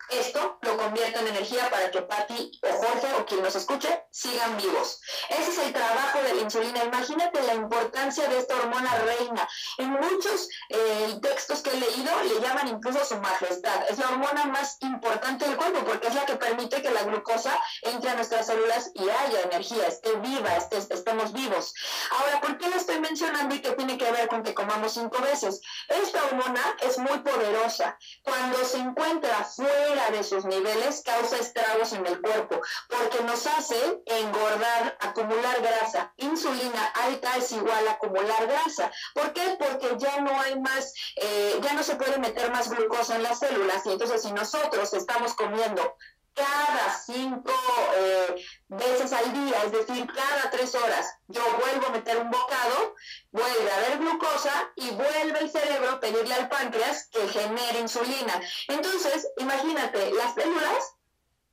esto 0.09 0.57
lo 0.61 0.77
convierte 0.77 1.19
en 1.19 1.27
energía 1.27 1.69
para 1.69 1.89
que 1.89 2.01
Patti 2.01 2.51
o 2.61 2.67
Jorge 2.67 3.07
o 3.19 3.25
quien 3.25 3.41
nos 3.41 3.55
escuche 3.55 4.05
sigan 4.11 4.57
vivos. 4.57 5.01
Ese 5.29 5.51
es 5.51 5.57
el 5.59 5.73
trabajo 5.73 6.21
de 6.21 6.33
la 6.35 6.41
insulina. 6.41 6.83
Imagínate 6.83 7.41
la 7.43 7.55
importancia 7.55 8.27
de 8.27 8.39
esta 8.39 8.55
hormona 8.55 8.95
reina. 8.99 9.47
En 9.77 9.91
muchos 9.91 10.49
eh, 10.69 11.19
textos 11.21 11.61
que 11.61 11.71
he 11.71 11.79
leído 11.79 12.11
le 12.23 12.39
llaman 12.41 12.67
incluso 12.67 13.03
su 13.05 13.17
majestad. 13.17 13.89
Es 13.89 13.97
la 13.97 14.09
hormona 14.09 14.45
más 14.45 14.77
importante 14.81 15.45
del 15.45 15.57
cuerpo 15.57 15.83
porque 15.85 16.07
es 16.07 16.15
la 16.15 16.25
que 16.25 16.35
permite 16.35 16.81
que 16.81 16.91
la 16.91 17.03
glucosa 17.03 17.59
entre 17.81 18.09
a 18.09 18.15
nuestras 18.15 18.47
células 18.47 18.91
y 18.93 19.09
haya 19.09 19.41
energía, 19.41 19.87
esté 19.87 20.15
viva, 20.17 20.55
estemos 20.55 21.33
vivos. 21.33 21.73
Ahora, 22.11 22.41
¿por 22.41 22.57
qué 22.57 22.69
la 22.69 22.77
estoy 22.77 22.99
mencionando 22.99 23.55
y 23.55 23.61
qué 23.61 23.71
tiene 23.71 23.97
que 23.97 24.11
ver 24.11 24.27
con 24.27 24.43
que 24.43 24.53
comamos 24.53 24.93
cinco 24.93 25.21
veces? 25.21 25.61
Esta 25.87 26.23
hormona 26.25 26.61
es 26.81 26.97
muy 26.97 27.19
poderosa. 27.19 27.97
Cuando 28.23 28.63
se 28.63 28.77
encuentra 28.77 29.43
fuera 29.43 29.92
de 29.93 30.23
sus 30.23 30.45
niveles 30.45 31.03
causa 31.05 31.37
estragos 31.37 31.93
en 31.93 32.05
el 32.07 32.19
cuerpo, 32.19 32.59
porque 32.87 33.23
nos 33.23 33.45
hace 33.45 34.01
engordar, 34.05 34.97
acumular 34.99 35.61
grasa. 35.61 36.11
Insulina 36.17 36.87
alta 37.05 37.37
es 37.37 37.51
igual 37.51 37.87
a 37.87 37.91
acumular 37.91 38.47
grasa. 38.47 38.91
¿Por 39.13 39.33
qué? 39.33 39.55
Porque 39.59 39.95
ya 39.97 40.19
no 40.21 40.39
hay 40.41 40.59
más, 40.59 40.93
eh, 41.17 41.59
ya 41.61 41.73
no 41.73 41.83
se 41.83 41.95
puede 41.95 42.17
meter 42.17 42.51
más 42.51 42.69
glucosa 42.69 43.15
en 43.15 43.23
las 43.23 43.39
células 43.39 43.85
y 43.85 43.91
entonces 43.91 44.23
si 44.23 44.31
nosotros 44.31 44.93
estamos 44.93 45.35
comiendo 45.35 45.95
cada 46.33 46.97
cinco 47.05 47.53
eh, 47.95 48.35
veces 48.67 49.13
al 49.13 49.33
día, 49.33 49.63
es 49.65 49.71
decir, 49.71 50.07
cada 50.07 50.49
tres 50.51 50.73
horas, 50.75 51.17
yo 51.27 51.41
vuelvo 51.59 51.87
a 51.87 51.91
meter 51.91 52.17
un 52.17 52.31
bocado, 52.31 52.95
vuelve 53.31 53.71
a 53.71 53.75
haber 53.77 53.99
glucosa 53.99 54.71
y 54.75 54.89
vuelve 54.91 55.39
el 55.39 55.51
cerebro 55.51 55.91
a 55.91 55.99
pedirle 55.99 56.33
al 56.33 56.49
páncreas 56.49 57.07
que 57.11 57.27
genere 57.27 57.79
insulina. 57.79 58.41
Entonces, 58.67 59.27
imagínate, 59.37 60.11
las 60.11 60.33
células 60.33 60.95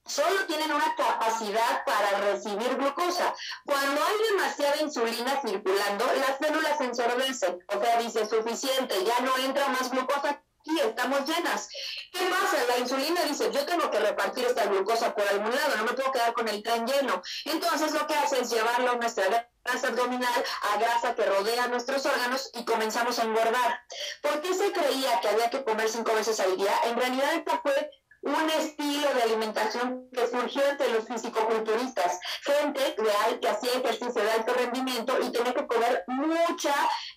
solo 0.07 0.45
tienen 0.47 0.73
una 0.73 0.95
capacidad 0.97 1.85
para 1.85 2.19
recibir 2.33 2.77
glucosa. 2.77 3.35
Cuando 3.65 4.03
hay 4.05 4.31
demasiada 4.31 4.83
insulina 4.83 5.41
circulando, 5.41 6.07
las 6.17 6.39
células 6.39 6.79
se 6.79 6.85
ensorbecen, 6.85 7.59
o 7.69 7.81
sea, 7.81 8.01
dice 8.01 8.27
suficiente, 8.27 9.05
ya 9.05 9.21
no 9.21 9.37
entra 9.39 9.69
más 9.69 9.91
glucosa 9.91 10.43
y 10.65 10.79
estamos 10.79 11.29
llenas. 11.29 11.69
¿Qué 12.13 12.21
pasa? 12.27 12.65
La 12.69 12.79
insulina 12.79 13.23
dice, 13.25 13.51
yo 13.53 13.65
tengo 13.65 13.91
que 13.91 14.01
repartir 14.01 14.45
esta 14.45 14.67
glucosa 14.67 15.15
por 15.15 15.27
algún 15.29 15.55
lado, 15.55 15.77
no 15.77 15.85
me 15.85 15.93
puedo 15.93 16.13
quedar 16.13 16.33
con 16.33 16.49
el 16.49 16.63
tren 16.63 16.87
lleno. 16.87 17.23
Entonces 17.45 17.93
lo 17.93 18.07
que 18.07 18.15
hace 18.15 18.41
es 18.41 18.51
llevarlo 18.51 18.93
a 18.93 18.97
nuestra 18.97 19.49
grasa 19.65 19.89
abdominal, 19.89 20.45
a 20.73 20.79
grasa 20.79 21.15
que 21.15 21.25
rodea 21.25 21.69
nuestros 21.69 22.05
órganos 22.07 22.51
y 22.55 22.65
comenzamos 22.65 23.19
a 23.19 23.25
engordar. 23.25 23.81
¿Por 24.23 24.41
qué 24.41 24.55
se 24.55 24.73
creía 24.73 25.21
que 25.21 25.29
había 25.29 25.51
que 25.51 25.65
comer 25.65 25.89
cinco 25.89 26.15
veces 26.15 26.41
al 26.41 26.57
día? 26.57 26.73
En 26.85 26.97
realidad 26.97 27.35
esta 27.35 27.61
fue 27.61 27.91
un 28.23 28.51
estilo 28.51 29.15
de 29.15 29.23
alimentación 29.23 30.09
que 30.13 30.27
surgió 30.27 30.63
entre 30.69 30.91
los 30.91 31.07
fisicoculturistas, 31.07 32.21
gente 32.43 32.95
real 32.99 33.41
que 33.41 33.49
hacía 33.49 33.73
ejercicio 33.73 34.23
de 34.23 34.31
alto 34.31 34.53
rendimiento 34.53 35.17
y 35.23 35.33
tenía 35.33 35.55
que 35.55 35.67
comer 35.67 36.05
mucha 36.07 36.75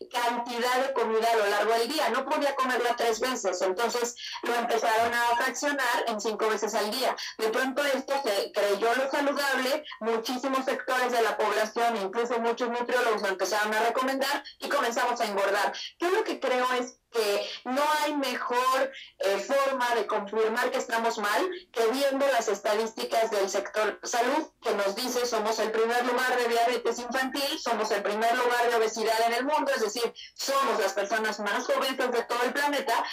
cantidad 0.08 0.86
de 0.86 0.94
comida 0.94 1.32
a 1.32 1.36
lo 1.38 1.46
largo 1.48 1.74
del 1.74 1.88
día, 1.88 2.10
no 2.10 2.26
podía 2.26 2.56
comerla 2.56 2.96
tres 2.96 3.20
veces, 3.20 3.62
entonces 3.62 4.16
lo 4.44 4.56
empezaron 4.56 5.13
a 5.13 5.36
fraccionar 5.38 6.06
en 6.08 6.20
cinco 6.20 6.50
veces 6.50 6.74
al 6.76 6.92
día. 6.92 7.16
De 7.38 7.50
pronto 7.50 7.84
esto 7.84 8.13
se 8.24 8.52
creyó 8.52 8.96
lo 8.96 9.10
saludable, 9.10 9.84
muchísimos 10.00 10.66
sectores 10.66 11.12
de 11.12 11.22
la 11.22 11.38
población, 11.38 11.98
incluso 11.98 12.39
muchos 12.39 12.70
nutriólogos 12.70 13.22
lo 13.22 13.30
empezaron 13.30 13.74
a 13.74 13.84
recomendar 13.84 14.44
y 14.60 14.70
comenzamos 14.70 15.20
a 15.22 15.26
engordar. 15.26 15.74
Yo 16.00 16.10
lo 16.10 16.24
que 16.24 16.39
creo 16.39 16.72
es 16.74 16.98
que 17.13 17.48
no 17.66 17.84
hay 18.02 18.16
mejor 18.16 18.92
eh, 19.20 19.38
forma 19.38 19.94
de 19.96 20.08
confirmar 20.08 20.72
que 20.72 20.80
estamos 20.80 21.20
mal 21.20 21.50
que 21.72 21.86
viendo 21.92 22.26
las 22.28 22.48
estadísticas 22.48 23.30
del 23.30 23.50
sector 23.50 24.00
salud 24.04 24.48
que 24.62 24.74
nos 24.74 24.96
dice 24.96 25.26
somos 25.26 25.60
el 25.60 25.72
primer 25.72 26.04
lugar 26.06 26.36
de 26.38 26.48
diabetes 26.48 27.00
infantil, 27.00 27.60
somos 27.60 27.92
el 27.92 28.02
primer 28.02 28.36
lugar 28.36 28.70
de 28.70 28.76
obesidad 28.76 29.22
en 29.28 29.34
el 29.34 29.46
mundo, 29.46 29.72
es 29.76 29.82
decir, 29.82 29.92
somos 30.34 30.79
las 30.79 30.93
personas 30.93 31.39
más 31.39 31.69
obesas 31.69 32.12
de 32.12 32.23
todo 32.23 32.43
el 32.43 32.53
planeta 32.53 33.03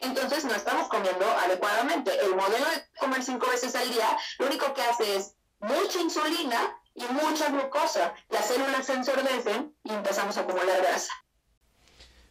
entonces 0.00 0.44
no 0.44 0.54
estamos 0.54 0.88
comiendo 0.88 1.26
adecuadamente. 1.26 2.10
El 2.24 2.34
modelo 2.34 2.64
de 2.64 2.98
comer 2.98 3.22
cinco 3.22 3.46
veces 3.50 3.74
al 3.76 3.88
día 3.90 4.16
lo 4.38 4.46
único 4.46 4.72
que 4.72 4.82
hace 4.82 5.16
es 5.16 5.34
mucha 5.60 6.00
insulina 6.00 6.76
y 6.94 7.04
mucha 7.12 7.50
glucosa. 7.50 8.14
Las 8.30 8.46
células 8.46 8.86
se 8.86 8.94
ensordecen 8.94 9.74
y 9.84 9.92
empezamos 9.92 10.36
a 10.36 10.40
acumular 10.40 10.80
grasa. 10.80 11.12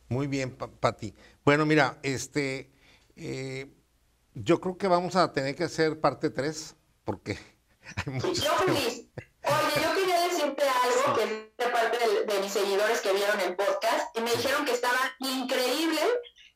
Muy 0.07 0.25
bien, 0.25 0.55
Pati. 0.55 1.13
Bueno, 1.45 1.67
mira, 1.67 1.99
este, 2.01 2.71
eh, 3.15 3.71
yo 4.33 4.59
creo 4.59 4.77
que 4.77 4.87
vamos 4.87 5.15
a 5.15 5.31
tener 5.31 5.55
que 5.55 5.65
hacer 5.65 5.99
parte 6.01 6.31
3 6.31 6.75
porque 7.03 7.37
hay 7.95 8.13
muchos 8.13 8.41
Yo 8.41 8.51
feliz. 8.57 9.07
De 11.99 12.25
de, 12.25 12.39
mis 12.39 12.51
seguidores 12.51 13.01
que 13.01 13.13
vieron 13.13 13.39
el 13.41 13.55
podcast 13.55 14.17
y 14.17 14.21
me 14.21 14.31
dijeron 14.31 14.65
que 14.65 14.71
estaba 14.71 14.99
increíble, 15.19 16.01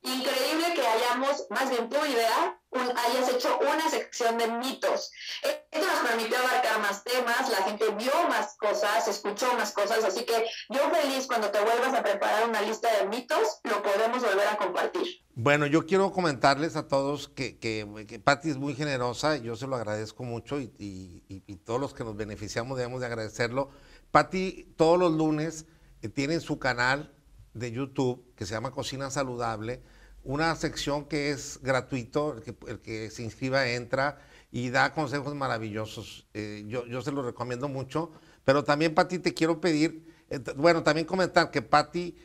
increíble 0.02 0.74
que 0.74 0.88
hayamos, 0.88 1.46
más 1.50 1.70
bien 1.70 1.90
tu 1.90 2.06
idea, 2.06 2.60
hayas 2.72 3.30
hecho 3.30 3.60
una 3.60 3.90
sección 3.90 4.38
de 4.38 4.48
mitos. 4.48 5.12
Esto 5.44 5.86
nos 5.86 6.10
permitió 6.10 6.38
abarcar 6.38 6.80
más 6.80 7.04
temas, 7.04 7.50
la 7.50 7.64
gente 7.64 7.90
vio 7.92 8.12
más 8.30 8.56
cosas, 8.58 9.08
escuchó 9.08 9.54
más 9.54 9.72
cosas, 9.72 10.04
así 10.04 10.26
que 10.26 10.46
yo 10.70 10.90
feliz 10.90 11.28
cuando 11.28 11.52
te 11.52 11.60
vuelvas 11.62 11.94
a 11.94 12.04
preparar 12.04 12.48
una 12.48 12.62
lista 12.62 12.90
de 12.98 13.08
mitos, 13.08 13.60
lo 13.64 13.82
podemos 13.82 14.22
volver 14.22 14.48
a 14.48 14.58
compartir. 14.58 15.24
Bueno, 15.36 15.66
yo 15.66 15.86
quiero 15.86 16.12
comentarles 16.12 16.76
a 16.76 16.88
todos 16.88 17.28
que, 17.28 17.58
que, 17.58 18.22
Patti 18.24 18.52
es 18.52 18.58
muy 18.58 18.76
generosa, 18.76 19.38
yo 19.38 19.56
se 19.56 19.66
lo 19.66 19.76
agradezco 19.76 20.24
mucho 20.24 20.60
y, 20.60 20.72
y, 20.78 21.56
todos 21.66 21.80
los 21.80 21.94
que 21.94 22.04
nos 22.04 22.16
beneficiamos 22.16 22.78
debemos 22.78 23.00
de 23.00 23.08
agradecerlo. 23.08 23.70
Patti 24.14 24.72
todos 24.78 25.00
los 25.00 25.12
lunes 25.12 25.66
eh, 26.04 26.08
tiene 26.08 26.40
su 26.40 26.60
canal 26.60 27.12
de 27.56 27.72
YouTube 27.72 28.24
que 28.36 28.46
se 28.46 28.54
llama 28.54 28.70
Cocina 28.70 29.10
Saludable 29.10 29.82
una 30.24 30.56
sección 30.56 31.06
que 31.06 31.32
es 31.32 31.60
gratuito, 31.64 32.36
el 32.68 32.80
que, 32.80 33.10
se 33.10 33.24
inscriba 33.24 33.68
entra 33.68 34.20
y 34.52 34.70
da 34.70 34.94
consejos 34.94 35.34
maravillosos. 35.34 36.28
Eh, 36.36 36.64
yo, 36.68 36.86
yo, 36.86 37.02
se 37.02 37.12
los 37.12 37.26
recomiendo 37.26 37.68
mucho, 37.68 38.12
pero 38.46 38.64
también, 38.64 38.94
Pati, 38.94 39.18
te 39.18 39.34
quiero 39.34 39.60
pedir, 39.60 40.06
eh, 40.30 40.40
bueno, 40.58 40.84
también 40.84 41.08
comentar 41.08 41.50
que 41.50 41.64
Pati 41.64 42.16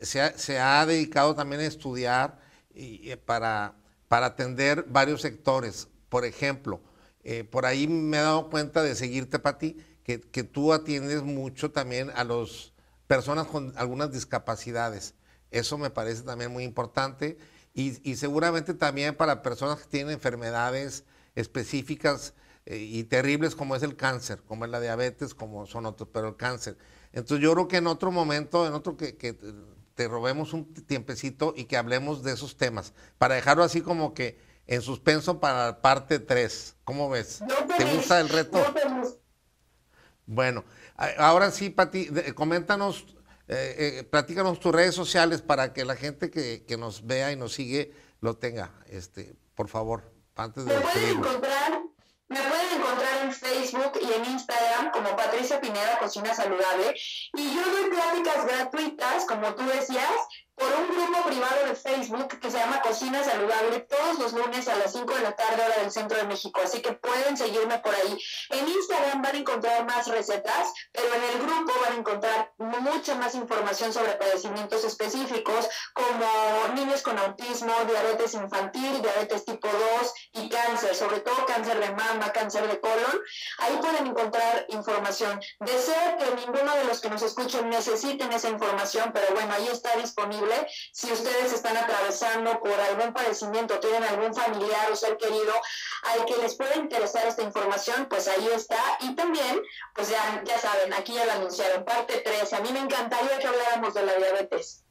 se, 0.00 0.58
ha, 0.60 0.86
dedicado 0.86 1.34
también 1.34 1.60
a 1.62 1.66
estudiar 1.66 2.38
y, 2.72 3.14
para, 3.16 3.74
para 4.06 4.26
atender 4.26 4.86
varios 4.88 5.20
sectores. 5.20 5.88
Por 6.08 6.24
ejemplo, 6.24 6.80
por 7.50 7.66
ahí 7.66 7.88
me 7.88 8.18
he 8.18 8.20
dado 8.20 8.48
cuenta 8.48 8.82
de 8.82 8.94
seguirte, 8.94 9.38
Pati, 9.40 9.76
que, 10.08 10.22
que 10.22 10.42
tú 10.42 10.72
atiendes 10.72 11.22
mucho 11.22 11.70
también 11.70 12.10
a 12.16 12.24
las 12.24 12.72
personas 13.06 13.46
con 13.46 13.74
algunas 13.76 14.10
discapacidades. 14.10 15.14
Eso 15.50 15.76
me 15.76 15.90
parece 15.90 16.22
también 16.22 16.50
muy 16.50 16.64
importante. 16.64 17.36
Y, 17.74 18.16
seguramente 18.16 18.72
también 18.72 19.14
para 19.14 19.42
personas 19.42 19.80
que 19.80 19.86
tienen 19.86 20.14
enfermedades 20.14 21.04
específicas 21.34 22.32
eh, 22.64 22.78
y 22.78 23.04
terribles 23.04 23.54
como 23.54 23.76
es 23.76 23.82
el 23.82 23.96
cáncer, 23.96 24.42
como 24.48 24.64
es 24.64 24.70
la 24.70 24.80
diabetes, 24.80 25.34
como 25.34 25.66
son 25.66 25.84
otros, 25.84 26.08
pero 26.10 26.28
el 26.28 26.36
cáncer. 26.36 26.78
Entonces 27.12 27.44
yo 27.44 27.52
creo 27.52 27.68
que 27.68 27.76
en 27.76 27.86
otro 27.86 28.10
momento, 28.10 28.66
en 28.66 28.72
otro 28.72 28.96
que, 28.96 29.12
te 29.94 30.08
robemos 30.08 30.54
un 30.54 30.72
tiempecito 30.72 31.52
y 31.54 31.66
que 31.66 31.76
hablemos 31.76 32.22
de 32.22 32.32
esos 32.32 32.56
temas, 32.56 32.94
para 33.18 33.34
dejarlo 33.34 33.62
así 33.62 33.82
como 33.82 34.14
que 34.14 34.40
en 34.66 34.80
suspenso 34.80 35.38
para 35.38 35.82
parte 35.82 36.18
3. 36.18 36.76
¿Cómo 36.82 37.10
ves? 37.10 37.42
¿Te 37.76 37.84
gusta 37.84 38.20
el 38.20 38.30
reto? 38.30 38.58
Bueno, 40.30 40.62
ahora 41.16 41.50
sí, 41.50 41.70
Pati, 41.70 42.08
coméntanos 42.34 43.16
eh, 43.48 44.00
eh, 44.00 44.04
platícanos 44.04 44.60
tus 44.60 44.74
redes 44.74 44.94
sociales 44.94 45.40
para 45.40 45.72
que 45.72 45.86
la 45.86 45.96
gente 45.96 46.30
que, 46.30 46.76
nos 46.78 47.06
vea 47.06 47.32
y 47.32 47.36
nos 47.36 47.54
sigue 47.54 47.94
lo 48.20 48.36
tenga, 48.36 48.74
este, 48.88 49.34
por 49.54 49.68
favor, 49.68 50.12
antes 50.36 50.66
de 50.66 50.74
me 50.74 50.80
pueden 50.82 51.10
encontrar 51.16 51.80
Me 52.28 52.40
pueden 52.40 52.78
encontrar 52.78 53.24
en 53.24 53.32
Facebook 53.32 53.92
y 54.02 54.12
en 54.12 54.32
Instagram 54.32 54.90
como 54.92 55.16
Patricia 55.16 55.62
Pineda 55.62 55.98
Cocina 55.98 56.34
Saludable. 56.34 56.94
Y 57.32 57.54
yo 57.54 57.62
doy 57.64 57.88
pláticas 57.88 58.44
gratuitas, 58.44 59.24
como 59.24 59.54
tú 59.54 59.64
decías, 59.64 60.12
por 60.58 60.68
un 60.72 60.88
grupo 60.88 61.28
privado 61.28 61.66
de 61.66 61.74
Facebook 61.74 62.40
que 62.40 62.50
se 62.50 62.58
llama 62.58 62.82
Cocina 62.82 63.22
Saludable 63.22 63.80
todos 63.80 64.18
los 64.18 64.32
lunes 64.32 64.66
a 64.68 64.76
las 64.76 64.92
5 64.92 65.14
de 65.14 65.22
la 65.22 65.36
tarde 65.36 65.62
hora 65.62 65.78
del 65.78 65.90
centro 65.90 66.18
de 66.18 66.24
México. 66.24 66.60
Así 66.62 66.82
que 66.82 66.92
pueden 66.92 67.36
seguirme 67.36 67.78
por 67.78 67.94
ahí. 67.94 68.18
En 68.50 68.68
Instagram 68.68 69.22
van 69.22 69.36
a 69.36 69.38
encontrar 69.38 69.86
más 69.86 70.08
recetas, 70.08 70.72
pero 70.92 71.14
en 71.14 71.22
el 71.22 71.46
grupo 71.46 71.72
van 71.80 71.92
a 71.92 71.96
encontrar 71.96 72.52
mucha 72.58 73.14
más 73.14 73.34
información 73.34 73.92
sobre 73.92 74.12
padecimientos 74.12 74.84
específicos 74.84 75.68
como 75.92 76.74
niños 76.74 77.02
con 77.02 77.18
autismo, 77.18 77.72
diabetes 77.88 78.34
infantil, 78.34 79.00
diabetes 79.00 79.44
tipo 79.44 79.68
2 79.68 80.14
y 80.32 80.48
cáncer, 80.48 80.94
sobre 80.94 81.20
todo 81.20 81.46
cáncer 81.46 81.78
de 81.78 81.90
mama, 81.94 82.32
cáncer 82.32 82.66
de 82.66 82.80
colon. 82.80 83.20
Ahí 83.58 83.78
pueden 83.80 84.08
encontrar 84.08 84.66
información. 84.70 85.40
Deseo 85.60 86.16
que 86.18 86.46
ninguno 86.46 86.74
de 86.74 86.84
los 86.84 87.00
que 87.00 87.10
nos 87.10 87.22
escuchen 87.22 87.68
necesiten 87.70 88.32
esa 88.32 88.48
información, 88.48 89.12
pero 89.12 89.32
bueno, 89.34 89.54
ahí 89.54 89.68
está 89.68 89.96
disponible 89.96 90.47
si 90.92 91.12
ustedes 91.12 91.52
están 91.52 91.76
atravesando 91.76 92.60
por 92.60 92.72
algún 92.72 93.12
padecimiento, 93.12 93.78
tienen 93.80 94.04
algún 94.04 94.34
familiar 94.34 94.90
o 94.90 94.96
ser 94.96 95.16
querido 95.16 95.52
al 96.14 96.24
que 96.26 96.36
les 96.42 96.54
pueda 96.54 96.76
interesar 96.76 97.26
esta 97.26 97.42
información, 97.42 98.06
pues 98.08 98.28
ahí 98.28 98.48
está. 98.54 98.78
Y 99.00 99.14
también, 99.14 99.60
pues 99.94 100.10
ya, 100.10 100.42
ya 100.44 100.58
saben, 100.58 100.92
aquí 100.92 101.14
ya 101.14 101.26
lo 101.26 101.32
anunciaron, 101.32 101.84
parte 101.84 102.22
3. 102.24 102.52
A 102.52 102.60
mí 102.60 102.72
me 102.72 102.80
encantaría 102.80 103.38
que 103.38 103.46
habláramos 103.46 103.94
de 103.94 104.02
la 104.04 104.14
diabetes. 104.16 104.84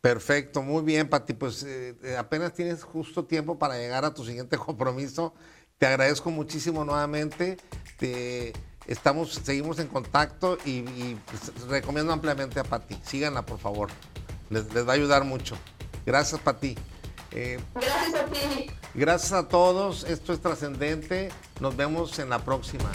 Perfecto, 0.00 0.62
muy 0.62 0.84
bien, 0.84 1.08
Pati. 1.08 1.34
Pues 1.34 1.62
eh, 1.64 1.96
eh, 2.02 2.16
apenas 2.16 2.52
tienes 2.52 2.84
justo 2.84 3.24
tiempo 3.24 3.58
para 3.58 3.76
llegar 3.76 4.04
a 4.04 4.14
tu 4.14 4.24
siguiente 4.24 4.56
compromiso. 4.58 5.34
Te 5.78 5.86
agradezco 5.86 6.30
muchísimo 6.30 6.84
nuevamente. 6.84 7.56
Te, 7.98 8.52
estamos, 8.86 9.40
seguimos 9.44 9.78
en 9.78 9.88
contacto 9.88 10.58
y, 10.64 10.82
pues, 11.26 11.68
recomiendo 11.68 12.12
ampliamente 12.12 12.60
a 12.60 12.64
Pati. 12.64 12.98
Síganla, 13.04 13.44
por 13.44 13.58
favor 13.58 13.90
les, 14.50 14.66
va 14.86 14.92
a 14.92 14.94
ayudar 14.94 15.24
mucho. 15.24 15.56
Gracias, 16.04 16.40
Pati. 16.40 16.76
Eh, 17.32 17.58
gracias 17.74 18.14
a 18.14 18.24
ti. 18.26 18.70
Gracias 18.94 19.32
a 19.32 19.48
todos. 19.48 20.04
Esto 20.04 20.32
es 20.32 20.40
trascendente. 20.40 21.30
Nos 21.60 21.76
vemos 21.76 22.18
en 22.18 22.30
la 22.30 22.38
próxima. 22.38 22.90